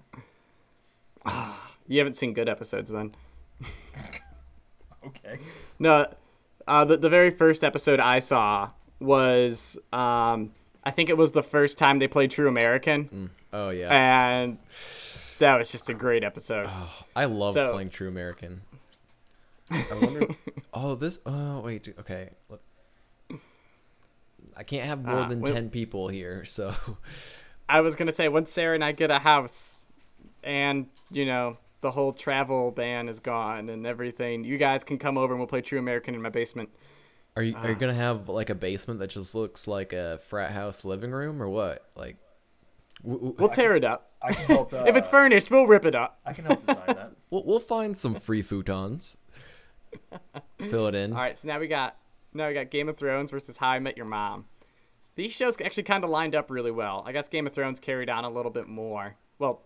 [1.88, 3.16] you haven't seen good episodes then.
[5.06, 5.40] Okay.
[5.80, 6.14] No,
[6.68, 10.52] uh, the, the very first episode I saw was, um,
[10.84, 14.58] I think it was the first time they played True American, Oh yeah, and
[15.40, 16.70] that was just a great episode.
[17.16, 18.62] I love so- playing True American.
[19.72, 20.28] I wonder.
[20.82, 21.20] oh, this.
[21.26, 21.84] Oh wait.
[21.84, 22.30] dude, Okay.
[22.50, 22.62] Look.
[24.56, 26.74] I can't have more Ah, than wait- ten people here, so
[27.70, 29.76] I was gonna say once Sarah and I get a house,
[30.44, 35.18] and you know the whole travel ban is gone and everything, you guys can come
[35.18, 36.70] over and we'll play True American in my basement.
[37.38, 37.62] Are you Ah.
[37.64, 41.12] are you gonna have like a basement that just looks like a frat house living
[41.12, 41.86] room or what?
[41.96, 42.18] Like,
[43.02, 44.12] w- w- We'll tear it up.
[44.22, 44.74] I can help.
[44.74, 46.20] Uh, If it's furnished, we'll rip it up.
[46.26, 47.12] I can help design that.
[47.30, 49.18] we'll we'll find some free futons.
[50.70, 51.14] Fill it in.
[51.14, 51.98] All right, so now we got
[52.34, 54.46] now we got Game of Thrones versus How I Met Your Mom.
[55.16, 57.04] These shows actually kind of lined up really well.
[57.06, 59.16] I guess Game of Thrones carried on a little bit more.
[59.38, 59.62] Well,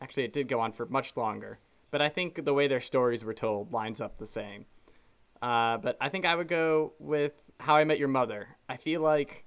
[0.00, 1.58] actually, it did go on for much longer,
[1.90, 4.66] but I think the way their stories were told lines up the same.
[5.40, 8.48] Uh, but I think I would go with How I Met Your Mother.
[8.68, 9.44] I feel like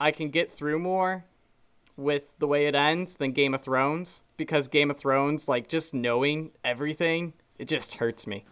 [0.00, 1.24] I can get through more
[1.96, 5.94] with the way it ends than Game of Thrones because Game of Thrones, like just
[5.94, 8.44] knowing everything, it just hurts me.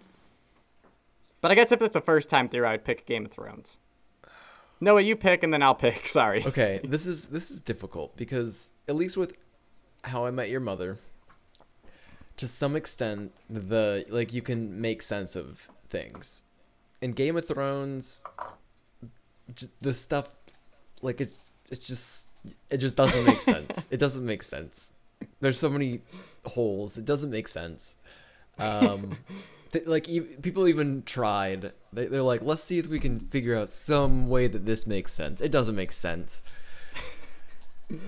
[1.40, 3.76] But I guess if it's the first time through, I'd pick Game of Thrones.
[4.80, 6.06] Noah, you pick and then I'll pick.
[6.06, 6.44] Sorry.
[6.44, 9.34] Okay, this is this is difficult because at least with
[10.04, 10.98] How I Met Your Mother,
[12.36, 16.42] to some extent, the like you can make sense of things.
[17.00, 18.22] In Game of Thrones,
[19.54, 20.36] j- the stuff
[21.02, 22.28] like it's it's just
[22.70, 23.86] it just doesn't make sense.
[23.90, 24.92] It doesn't make sense.
[25.40, 26.00] There's so many
[26.46, 26.96] holes.
[26.96, 27.96] It doesn't make sense.
[28.58, 29.12] Um,
[29.72, 31.72] th- like ev- people even tried.
[31.92, 35.12] They, they're like, let's see if we can figure out some way that this makes
[35.12, 35.40] sense.
[35.40, 36.42] It doesn't make sense.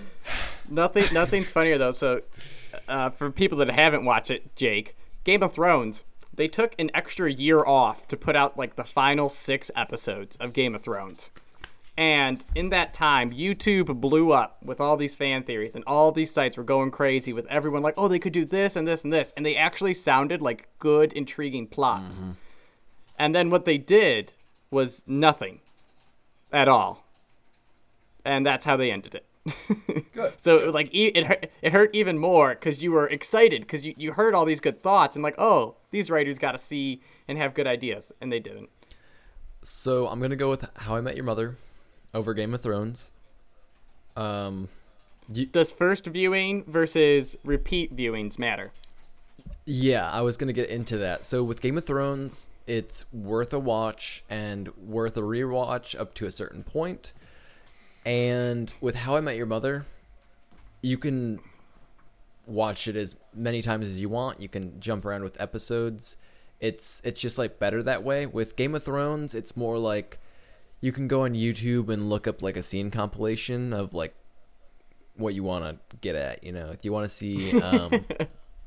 [0.69, 1.91] Nothing, nothing's funnier though.
[1.91, 2.23] So,
[2.89, 7.31] uh, for people that haven't watched it, Jake, Game of Thrones, they took an extra
[7.31, 11.31] year off to put out like the final six episodes of Game of Thrones.
[11.97, 16.31] And in that time, YouTube blew up with all these fan theories, and all these
[16.31, 19.13] sites were going crazy with everyone like, oh, they could do this and this and
[19.13, 19.33] this.
[19.37, 22.17] And they actually sounded like good, intriguing plots.
[22.17, 22.31] Mm-hmm.
[23.19, 24.33] And then what they did
[24.71, 25.61] was nothing
[26.51, 27.05] at all.
[28.25, 29.27] And that's how they ended it.
[30.13, 30.35] Good.
[30.41, 33.85] So it was like it hurt, it hurt even more because you were excited because
[33.85, 37.03] you, you heard all these good thoughts and like oh these writers got to see
[37.27, 38.71] and have good ideas and they didn't.
[39.65, 41.57] So I'm gonna go with How I Met Your Mother
[42.15, 43.13] over Game of Thrones.
[44.17, 44.69] Um,
[45.33, 48.73] you, Does first viewing versus repeat viewings matter?
[49.65, 51.25] yeah, I was gonna get into that.
[51.25, 56.27] So with Game of Thrones, it's worth a watch and worth a rewatch up to
[56.27, 57.13] a certain point.
[58.05, 59.87] And with How I Met Your Mother,
[60.83, 61.39] you can
[62.47, 64.41] watch it as many times as you want.
[64.41, 66.17] You can jump around with episodes.
[66.61, 68.27] It's it's just like better that way.
[68.27, 70.19] With Game of Thrones, it's more like
[70.83, 74.15] you can go on YouTube and look up like a scene compilation of like
[75.17, 76.45] what you want to get at.
[76.45, 78.05] You know, if you want to see um,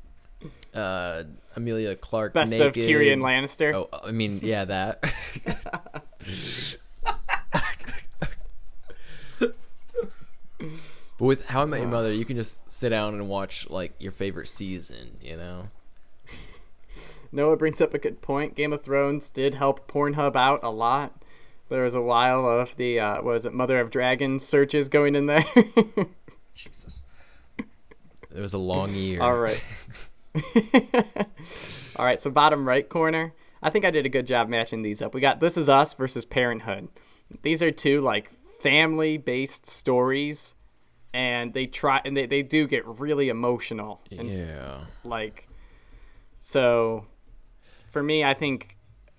[0.74, 2.68] uh, Emilia Clarke Best naked.
[2.68, 3.74] of Tyrion Lannister.
[3.74, 5.04] Oh, I mean, yeah, that.
[9.38, 9.54] but
[11.18, 14.12] with How I Met Your Mother, you can just sit down and watch like your
[14.12, 15.18] favorite season.
[15.20, 15.68] You know.
[17.30, 18.54] Noah brings up a good point.
[18.54, 21.22] Game of Thrones did help Pornhub out a lot.
[21.68, 25.26] There was a while of the uh, was it Mother of Dragons searches going in
[25.26, 25.44] there.
[26.54, 27.02] Jesus.
[27.58, 29.20] It was a long year.
[29.22, 29.62] All right.
[31.96, 33.32] All right, so bottom right corner.
[33.62, 35.14] I think I did a good job matching these up.
[35.14, 36.88] We got This Is Us versus Parenthood.
[37.42, 40.54] These are two like family-based stories
[41.14, 44.84] and they try and they, they do get really emotional and Yeah.
[45.04, 45.48] like
[46.40, 47.06] so
[47.90, 48.75] for me I think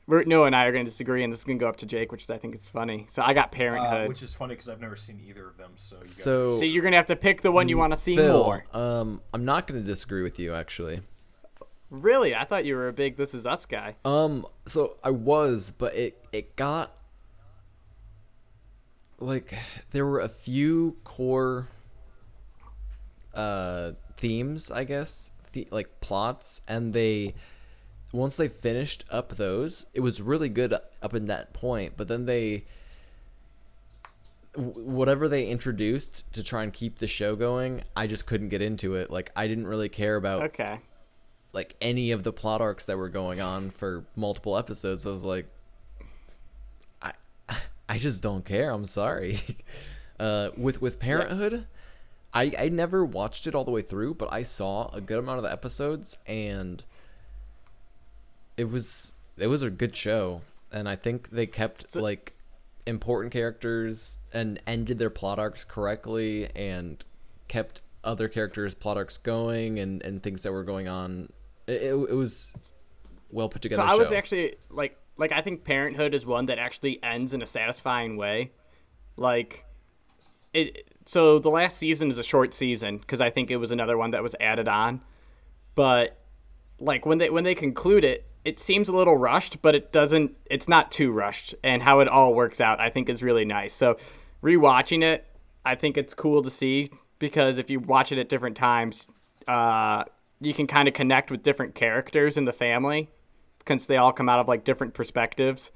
[0.08, 1.78] we're, Noah and I are going to disagree and this is going to go up
[1.78, 3.08] to Jake, which is I think it's funny.
[3.12, 4.08] So I got Uh, Parenthood.
[4.08, 5.72] which is funny because I've never seen either of them.
[5.76, 7.94] So you guys So so you're going to have to pick the one you want
[7.94, 8.66] to see Phil, more.
[8.74, 11.02] um, I'm not gonna disagree with you actually.
[11.90, 12.34] Really?
[12.36, 13.96] I thought you were a big This Is Us guy.
[14.04, 16.92] Um, so I was, but it it got
[19.20, 19.54] like
[19.92, 21.70] there were a few core
[23.34, 27.36] uh themes, I guess, the, like plots, and they
[28.12, 31.94] once they finished up those, it was really good up in that point.
[31.98, 32.66] But then they
[34.56, 38.96] whatever they introduced to try and keep the show going, I just couldn't get into
[38.96, 39.12] it.
[39.12, 40.80] Like I didn't really care about Okay.
[41.54, 45.06] like any of the plot arcs that were going on for multiple episodes.
[45.06, 45.48] I was like,
[47.02, 47.14] I,
[47.90, 48.72] I just don't care.
[48.72, 49.40] I'm sorry.
[50.20, 51.68] Uh, with with Parenthood,
[52.34, 55.38] I I never watched it all the way through, but I saw a good amount
[55.38, 56.84] of the episodes, and
[58.58, 60.42] it was it was a good show,
[60.72, 62.34] and I think they kept So- like
[62.86, 67.04] important characters and ended their plot arcs correctly, and
[67.48, 71.32] kept other characters' plot arcs going, and and things that were going on.
[71.68, 72.54] It, it, it was
[73.30, 73.82] well put together.
[73.82, 77.42] So I was actually like like I think Parenthood is one that actually ends in
[77.42, 78.52] a satisfying way.
[79.16, 79.66] Like
[80.54, 83.98] it so the last season is a short season because I think it was another
[83.98, 85.02] one that was added on.
[85.76, 86.18] But
[86.80, 90.34] like when they when they conclude it, it seems a little rushed, but it doesn't
[90.46, 93.74] it's not too rushed and how it all works out I think is really nice.
[93.74, 93.98] So
[94.42, 95.26] rewatching it,
[95.66, 96.90] I think it's cool to see
[97.20, 99.10] because if you watch it at different times,
[99.50, 100.06] uh
[100.40, 103.10] you can kind of connect with different characters in the family
[103.68, 105.72] since they all come out of like different perspectives.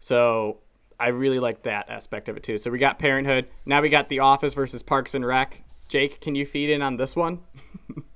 [0.00, 0.58] So
[0.98, 2.58] I really like that aspect of it too.
[2.58, 3.46] So we got Parenthood.
[3.64, 5.62] Now we got The Office versus Parks and Rec.
[5.86, 7.38] Jake, can you feed in on this one?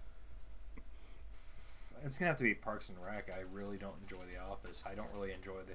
[2.04, 3.30] It's gonna have to be Parks and Rec.
[3.30, 4.84] I really don't enjoy The Office.
[4.86, 5.74] I don't really enjoy the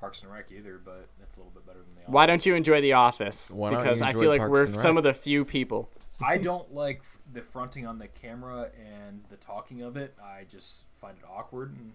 [0.00, 2.12] Parks and Rec either, but it's a little bit better than The Office.
[2.12, 3.50] Why don't you enjoy The Office?
[3.50, 5.90] Why because I feel like Parks we're some of the few people.
[6.20, 7.02] I don't like
[7.32, 10.14] the fronting on the camera and the talking of it.
[10.22, 11.92] I just find it awkward and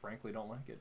[0.00, 0.80] frankly don't like it.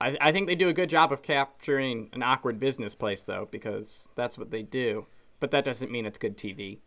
[0.00, 3.48] I, I think they do a good job of capturing an awkward business place though,
[3.50, 5.06] because that's what they do.
[5.38, 6.78] But that doesn't mean it's good TV.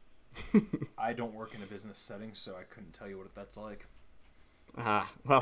[0.97, 3.87] I don't work in a business setting, so I couldn't tell you what that's like.
[4.77, 5.41] Ah, well,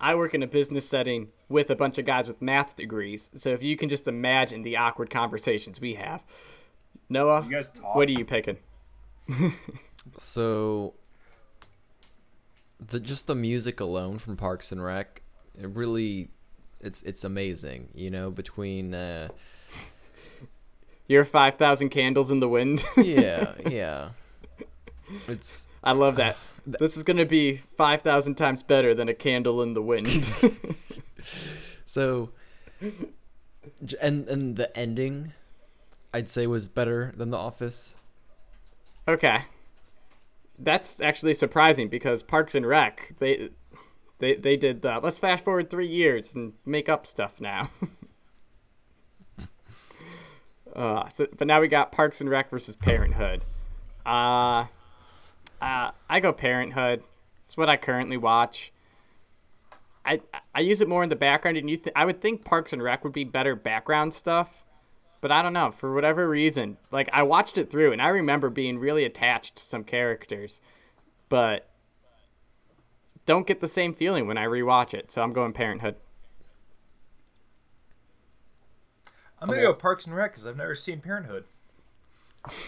[0.00, 3.50] I work in a business setting with a bunch of guys with math degrees, so
[3.50, 6.22] if you can just imagine the awkward conversations we have.
[7.08, 7.94] Noah, You guys talk.
[7.94, 8.58] what are you picking?
[10.18, 10.94] So
[12.78, 15.20] the just the music alone from Parks and Rec,
[15.60, 16.30] it really
[16.80, 19.28] it's it's amazing, you know, between uh
[21.08, 22.84] Your five thousand candles in the wind.
[22.96, 24.10] Yeah, yeah.
[25.28, 26.36] It's I love that.
[26.66, 30.30] This is gonna be five thousand times better than a candle in the wind.
[31.84, 32.30] so
[34.00, 35.32] and and the ending
[36.12, 37.96] I'd say was better than The Office.
[39.06, 39.42] okay,
[40.58, 43.50] that's actually surprising because Parks and Rec they
[44.18, 47.70] they they did the let's fast forward three years and make up stuff now.
[50.74, 53.44] uh, so, but now we got Parks and Rec versus Parenthood.
[54.04, 54.66] Uh,
[55.60, 57.02] uh, I go Parenthood.
[57.46, 58.72] It's what I currently watch.
[60.04, 60.20] I
[60.54, 62.82] I use it more in the background, and you th- I would think Parks and
[62.82, 64.64] Rec would be better background stuff,
[65.20, 66.76] but I don't know for whatever reason.
[66.90, 70.60] Like I watched it through, and I remember being really attached to some characters,
[71.28, 71.68] but
[73.26, 75.10] don't get the same feeling when I rewatch it.
[75.10, 75.96] So I'm going Parenthood.
[79.40, 79.66] I'm gonna Okay.
[79.66, 81.44] go Parks and Rec because I've never seen Parenthood.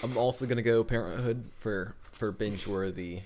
[0.03, 3.21] I'm also gonna go Parenthood for for binge worthy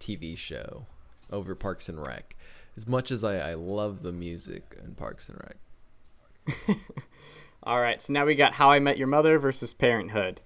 [0.00, 0.86] TV show
[1.30, 2.36] over Parks and Rec.
[2.76, 6.76] As much as I, I love the music in Parks and Rec.
[7.62, 10.40] All right, so now we got How I Met Your Mother versus Parenthood.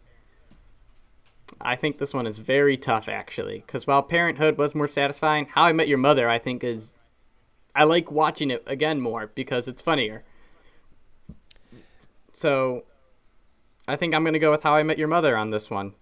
[1.59, 5.65] I think this one is very tough, actually, because while Parenthood was more satisfying, How
[5.65, 6.93] I Met Your Mother, I think, is.
[7.75, 10.25] I like watching it again more because it's funnier.
[12.33, 12.85] So,
[13.87, 15.95] I think I'm going to go with How I Met Your Mother on this one.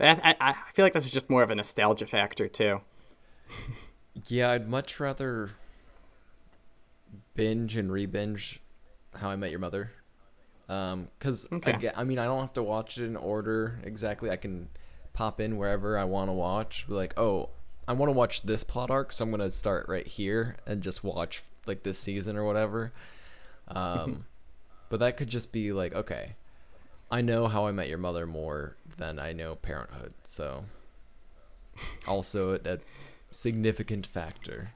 [0.00, 2.80] I, I, I feel like this is just more of a nostalgia factor, too.
[4.28, 5.50] Yeah, I'd much rather
[7.34, 8.60] binge and re-binge
[9.14, 9.92] How I Met Your Mother.
[10.68, 11.88] Um, cause Okay.
[11.88, 14.30] I, I mean, I don't have to watch it in order exactly.
[14.30, 14.68] I can
[15.12, 16.86] pop in wherever I want to watch.
[16.88, 17.50] Be like, oh,
[17.86, 21.04] I want to watch this plot arc, so I'm gonna start right here and just
[21.04, 22.92] watch like this season or whatever.
[23.68, 24.24] Um,
[24.88, 26.34] but that could just be like, okay,
[27.10, 30.64] I know How I Met Your Mother more than I know Parenthood, so
[32.06, 32.78] also a, a
[33.30, 34.72] significant factor.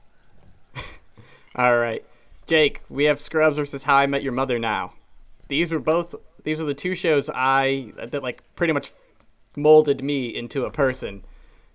[1.55, 2.05] All right,
[2.47, 4.93] Jake, we have Scrubs versus How I Met Your Mother now.
[5.49, 8.93] These were both these were the two shows I that like pretty much
[9.57, 11.23] molded me into a person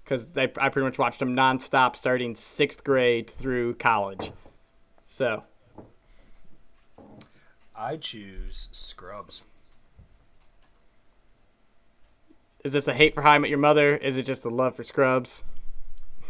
[0.03, 4.33] because I, I pretty much watched them nonstop starting sixth grade through college.
[5.05, 5.45] So
[7.75, 9.43] I choose Scrubs.
[12.67, 13.97] Is this a hate for How I Met Your Mother?
[13.97, 15.45] Is it just a love for Scrubs?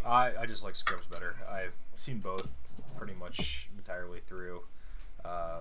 [0.05, 1.35] I, I just like Scrubs better.
[1.51, 2.47] I've seen both
[2.99, 4.61] pretty much entirely through,
[5.25, 5.61] uh,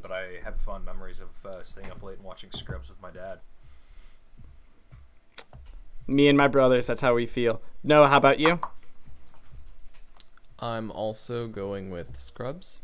[0.00, 3.10] but I have fond memories of uh, staying up late and watching Scrubs with my
[3.10, 3.40] dad.
[6.06, 7.60] Me and my brothers, that's how we feel.
[7.82, 8.60] Noah, how about you?
[10.60, 12.82] I'm also going with Scrubs.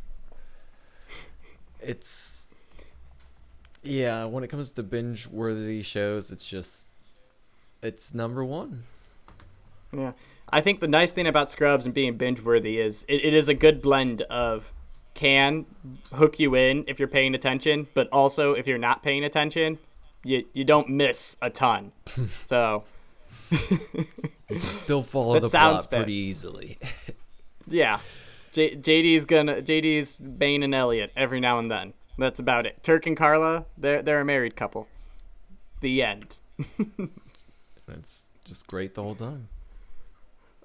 [1.81, 2.47] It's
[3.85, 6.88] yeah, when it comes to binge worthy shows, it's just
[7.83, 8.85] it's number one.
[9.93, 10.13] Yeah.
[10.51, 13.49] I think the nice thing about Scrubs and being binge worthy is it, it is
[13.49, 14.73] a good blend of
[15.15, 15.67] can
[16.13, 19.79] hook you in if you're paying attention, but also if you're not paying attention,
[20.25, 21.93] you you don't miss a ton.
[22.47, 22.85] so
[24.61, 25.99] Still follow the plot bad.
[25.99, 26.79] pretty easily.
[27.69, 28.01] yeah.
[28.53, 31.93] J- JD's gonna JD's Bane and Elliot every now and then.
[32.17, 32.83] That's about it.
[32.83, 34.89] Turk and Carla, they're they're a married couple.
[35.81, 36.39] The end.
[37.89, 39.49] it's just great the whole time.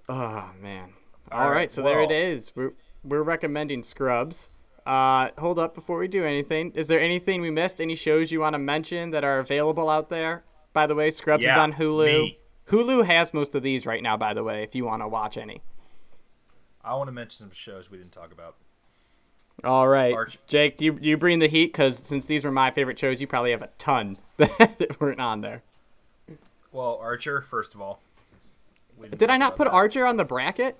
[0.09, 0.89] Oh man.
[1.31, 2.51] All All right, right, so there it is.
[2.55, 4.49] We're we're recommending Scrubs.
[4.85, 6.71] Uh, hold up before we do anything.
[6.75, 7.79] Is there anything we missed?
[7.79, 10.43] Any shows you want to mention that are available out there?
[10.73, 12.05] By the way, Scrubs is on Hulu.
[12.05, 12.39] me.
[12.67, 14.17] Hulu has most of these right now.
[14.17, 15.61] By the way, if you want to watch any.
[16.83, 18.55] I want to mention some shows we didn't talk about.
[19.63, 21.67] All right, Arch- Jake, do you do you bring the heat?
[21.67, 25.41] Because since these were my favorite shows, you probably have a ton that weren't on
[25.41, 25.61] there.
[26.73, 28.01] Well, Archer, first of all.
[29.01, 29.71] Didn't I not put that.
[29.73, 30.77] Archer on the bracket?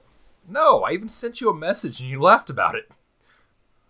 [0.48, 2.90] No, I even sent you a message and you laughed about it.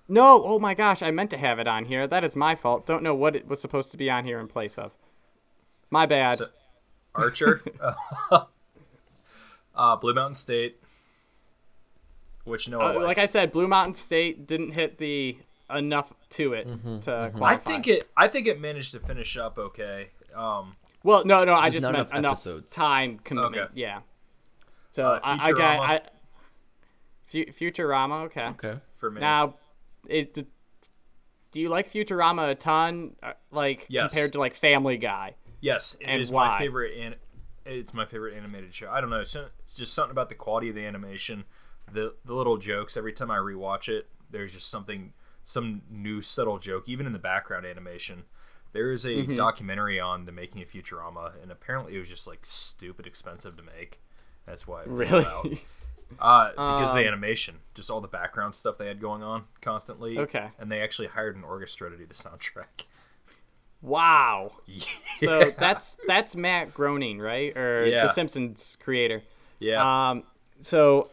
[0.08, 0.44] No.
[0.44, 2.06] Oh my gosh, I meant to have it on here.
[2.08, 2.86] That is my fault.
[2.86, 4.92] Don't know what it was supposed to be on here in place of.
[5.90, 6.38] My bad.
[6.40, 6.50] So-
[7.16, 7.94] Archer, uh,
[9.76, 10.82] uh, Blue Mountain State,
[12.44, 15.38] which no, Uh, like I said, Blue Mountain State didn't hit the
[15.70, 16.66] enough to it
[17.04, 17.52] to qualify.
[17.54, 18.10] I think it.
[18.18, 20.10] I think it managed to finish up okay.
[20.36, 23.56] Um, Well, no, no, I Just just not meant enough enough time commitment.
[23.72, 23.72] Okay.
[23.76, 24.00] Yeah.
[24.92, 25.80] So Uh, I, I got Futurama.
[25.90, 26.02] I.
[27.30, 28.46] Futurama, okay.
[28.50, 28.80] Okay.
[28.98, 29.56] for me, Now,
[30.08, 33.16] it, do you like Futurama a ton?
[33.24, 34.12] Uh, Like Yes.
[34.12, 35.36] compared to like Family Guy?
[35.62, 36.60] yes, it is and my why?
[36.60, 36.98] favorite.
[36.98, 37.16] An-
[37.66, 38.92] it's my favorite animated show.
[38.92, 39.22] I don't know.
[39.22, 41.46] It's, it's just something about the quality of the animation,
[41.92, 42.98] the the little jokes.
[42.98, 45.14] Every time I rewatch it, there's just something,
[45.46, 48.24] some new subtle joke, even in the background animation,
[48.74, 52.40] There is a documentary on the making of Futurama, and apparently it was just like
[52.46, 54.02] stupid expensive to make.
[54.46, 55.26] That's why it Really?
[55.26, 55.48] out.
[56.20, 59.46] Uh, because of the Um, animation, just all the background stuff they had going on
[59.62, 60.20] constantly.
[60.20, 60.50] Okay.
[60.60, 62.84] And they actually hired an orchestra to do the soundtrack.
[63.82, 64.54] Wow.
[64.66, 64.86] Yeah.
[65.18, 67.56] So that's that's Matt Groening, right?
[67.58, 68.06] Or Yeah.
[68.08, 69.24] the Simpsons creator.
[69.60, 70.10] yeah.
[70.12, 70.24] Um,
[70.62, 71.10] so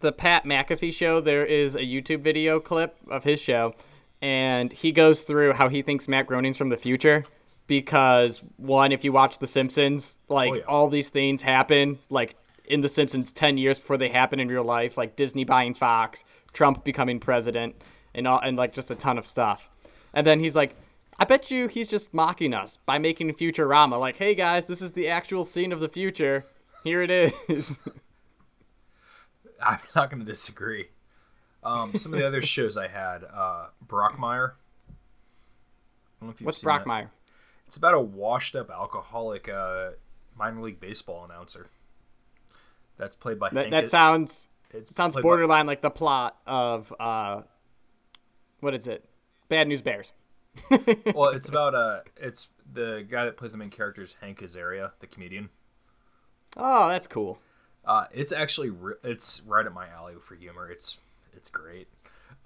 [0.00, 3.74] the Pat McAfee show, there is a YouTube video clip of his show,
[4.22, 7.22] and he goes through how he thinks Matt Groening's from the future.
[7.66, 10.62] Because one, if you watch The Simpsons, like Oh, yeah.
[10.66, 14.64] all these things happen like in The Simpsons ten years before they happen in real
[14.64, 17.74] life, like Disney buying Fox, Trump becoming president,
[18.14, 19.68] and all and like just a ton of stuff.
[20.14, 20.76] And then he's like,
[21.18, 24.00] I bet you he's just mocking us by making Futurama.
[24.00, 26.46] Like, hey guys, this is the actual scene of the future.
[26.84, 27.78] Here it is.
[29.62, 30.88] I'm not going to disagree.
[31.62, 34.52] Um, some of the other shows I had, uh, Brockmire.
[34.52, 37.08] I don't know if you've What's seen that.
[37.66, 39.90] It's about a washed-up alcoholic uh,
[40.36, 41.66] minor league baseball announcer.
[42.96, 43.70] That's played by That, Hank.
[43.72, 47.42] that sounds it's sounds played by- borderline like the plot of uh,
[48.60, 49.04] what is it?
[49.48, 50.12] Bad News Bears.
[51.14, 54.92] well, it's about uh, it's the guy that plays the main character is Hank Azaria,
[55.00, 55.50] the comedian.
[56.56, 57.38] Oh, that's cool.
[57.84, 60.68] Uh, it's actually re- it's right at my alley for humor.
[60.70, 60.98] It's
[61.34, 61.88] it's great.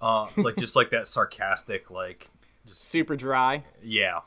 [0.01, 2.31] Uh, like just like that sarcastic, like
[2.67, 3.65] just Super dry.
[3.83, 4.21] yeah.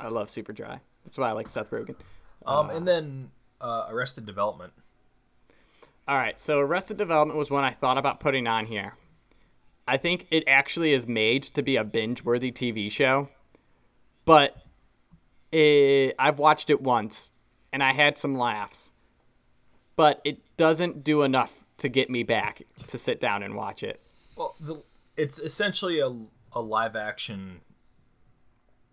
[0.00, 0.80] I love super dry.
[1.04, 1.96] That's why I like Seth Rogen.
[2.46, 3.30] Um, and then
[3.60, 4.72] uh, Arrested Development.
[6.06, 8.94] All right, so Arrested Development was one I thought about putting on here.
[9.88, 13.28] I think it actually is made to be a binge-worthy TV show,
[14.24, 14.56] but
[15.50, 17.32] it, I've watched it once
[17.72, 18.90] and I had some laughs,
[19.96, 24.00] but it doesn't do enough to get me back to sit down and watch it.
[24.36, 24.82] Well, the,
[25.16, 26.14] it's essentially a,
[26.52, 27.60] a live action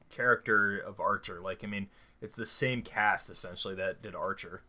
[0.09, 1.41] character of Archer.
[1.41, 1.87] Like, I mean,
[2.21, 4.61] it's the same cast essentially that did Archer.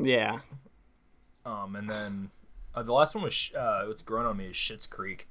[0.00, 0.38] Yeah,
[1.44, 2.30] Um, and then
[2.74, 5.26] uh, the last one was uh, what's grown on me is Schitt's Creek.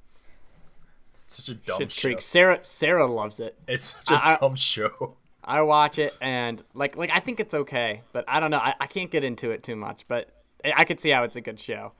[1.24, 2.08] It's such a dumb Schitt's show.
[2.08, 2.20] Creek.
[2.20, 3.58] Sarah Sarah loves it.
[3.66, 5.16] It's such a I- dumb show.
[5.42, 8.58] I watch it and like like I think it's okay, but I don't know.
[8.58, 10.28] I, I can't get into it too much, but
[10.62, 11.92] I, I could see how it's a good show.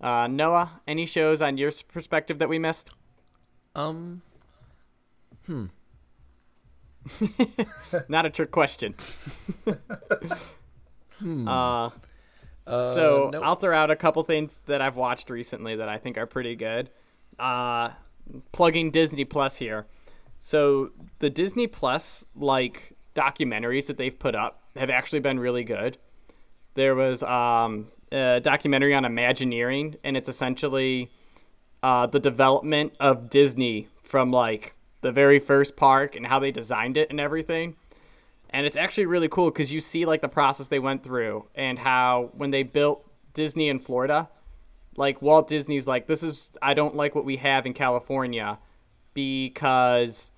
[0.00, 2.90] Uh, Noah, any shows on your perspective that we missed?
[3.74, 4.22] Um,
[5.46, 5.66] hmm.
[8.08, 8.94] Not a trick question.
[9.66, 11.90] uh,
[12.66, 13.42] uh, so nope.
[13.44, 16.54] I'll throw out a couple things that I've watched recently that I think are pretty
[16.54, 16.90] good.
[17.38, 17.90] Uh,
[18.52, 19.86] plugging Disney Plus here.
[20.40, 25.98] So the Disney Plus like documentaries that they've put up have actually been really good.
[26.74, 31.10] There was um, a documentary on Imagineering, and it's essentially
[31.82, 36.96] uh, the development of Disney from like the very first park and how they designed
[36.96, 37.76] it and everything.
[38.50, 41.78] And it's actually really cool because you see like the process they went through and
[41.78, 43.04] how when they built
[43.34, 44.28] Disney in Florida,
[44.96, 48.58] like Walt Disney's like, this is I don't like what we have in California
[49.14, 50.30] because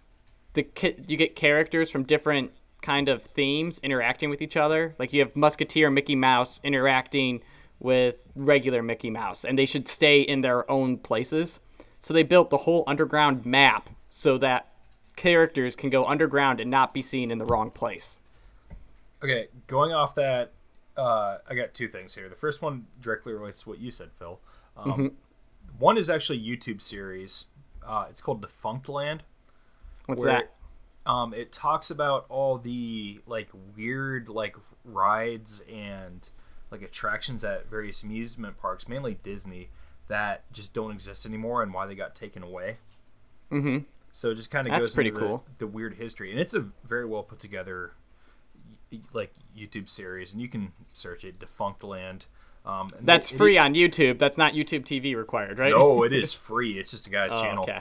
[0.54, 0.66] the
[1.06, 2.50] you get characters from different
[2.82, 4.94] kind of themes interacting with each other.
[4.98, 7.42] Like you have Musketeer Mickey Mouse interacting
[7.80, 11.58] with regular Mickey Mouse, and they should stay in their own places.
[11.98, 14.68] So they built the whole underground map so that
[15.16, 18.20] characters can go underground and not be seen in the wrong place.
[19.22, 20.52] Okay, going off that,
[20.96, 22.28] uh, I got two things here.
[22.28, 24.38] The first one directly relates to what you said, Phil.
[24.76, 25.06] Um, Mm-hmm.
[25.78, 27.46] One is actually a YouTube series.
[27.86, 29.20] Uh, it's called Defunctland.
[30.06, 30.54] What's where, that?
[31.10, 36.28] Um, it talks about all the like weird like rides and
[36.70, 39.68] like attractions at various amusement parks, mainly Disney,
[40.08, 42.76] that just don't exist anymore and why they got taken away.
[43.50, 43.78] Mm-hmm.
[44.12, 45.44] So it just kind of goes pretty into the- cool.
[45.58, 47.92] the, weird history, and it's a very well put together
[49.12, 52.26] like YouTube series, and you can search it, Defunctland.
[52.66, 54.18] Um, and That's it- free It, on YouTube.
[54.18, 55.70] That's not YouTube TV required, right?
[55.70, 56.78] no, it is free.
[56.78, 57.62] It's just a guy's Oh, channel.
[57.64, 57.80] okay.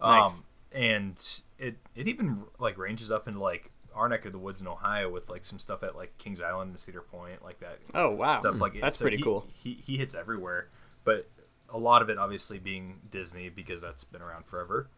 [0.00, 0.42] Um, Nice.
[0.72, 4.66] and it it even like ranges up into like our neck of the woods in
[4.68, 7.78] Ohio with like some stuff at like Kings Island and Cedar Point, like that.
[7.94, 9.46] Oh wow, stuff like that's So pretty he- cool.
[9.52, 10.68] He he hits everywhere,
[11.04, 11.28] but
[11.68, 14.88] a lot of it obviously being Disney because that's been around forever.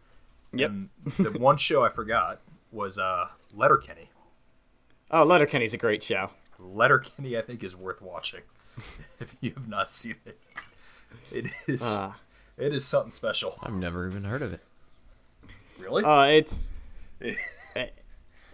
[0.54, 0.70] Yep.
[0.70, 0.88] And
[1.18, 2.40] the one show I forgot
[2.70, 4.10] was uh Letterkenny.
[5.10, 6.30] Oh, Letterkenny's a great show.
[6.58, 8.42] Letterkenny, I think, is worth watching
[9.20, 10.38] if you have not seen it.
[11.30, 12.12] It is Uh,
[12.56, 13.58] it is something special.
[13.62, 14.60] I've never even heard of it.
[15.78, 16.04] Really?
[16.04, 16.70] uh, it's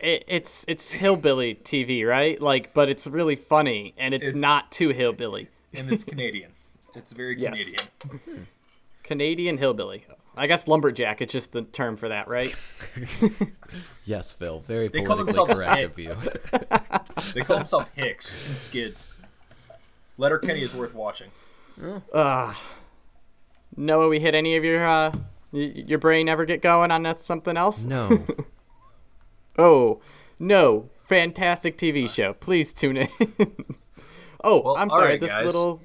[0.00, 2.40] it, it's it's hillbilly TV, right?
[2.40, 6.50] Like, but it's really funny, and it's, It's- not too hillbilly and it's Canadian.
[6.94, 7.58] It's very Yes.
[8.00, 8.46] Canadian.
[9.02, 10.04] Canadian hillbilly.
[10.36, 11.20] I guess lumberjack.
[11.20, 12.54] It's just the term for that, right?
[14.06, 14.60] Yes, Phil.
[14.60, 15.90] Very They call politically themselves correct Hick.
[15.90, 16.16] of you.
[17.34, 19.08] They call themselves Hicks and Skids.
[20.16, 21.30] Letterkenny is worth watching.
[22.12, 22.54] Uh,
[23.76, 25.12] Noah, we hit any of your uh,
[25.52, 27.84] y- your brain ever get going on something else?
[27.84, 28.24] No.
[29.58, 30.00] Oh,
[30.38, 30.88] no.
[31.08, 32.34] Fantastic TV show.
[32.34, 33.08] Please tune in.
[34.44, 35.12] oh, Well, I'm sorry.
[35.12, 35.46] right, this guys.
[35.46, 35.82] little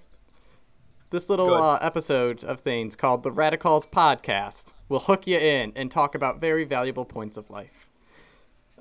[1.10, 5.92] this little uh, episode of things called the Radicals Podcast will hook you in and
[5.92, 7.88] talk about very valuable points of life.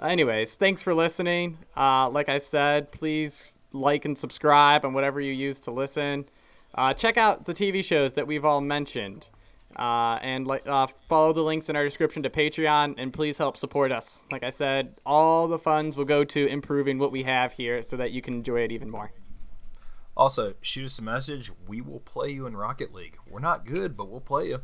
[0.00, 1.58] Anyways, thanks for listening.
[1.76, 6.24] Uh, like I said, please like and subscribe on whatever you use to listen.
[6.74, 9.28] Uh, check out the TV shows that we've all mentioned.
[9.76, 13.56] Uh, and like uh, follow the links in our description to Patreon, and please help
[13.56, 14.22] support us.
[14.30, 17.96] Like I said, all the funds will go to improving what we have here, so
[17.96, 19.12] that you can enjoy it even more.
[20.16, 21.50] Also, shoot us a message.
[21.66, 23.16] We will play you in Rocket League.
[23.28, 24.60] We're not good, but we'll play you.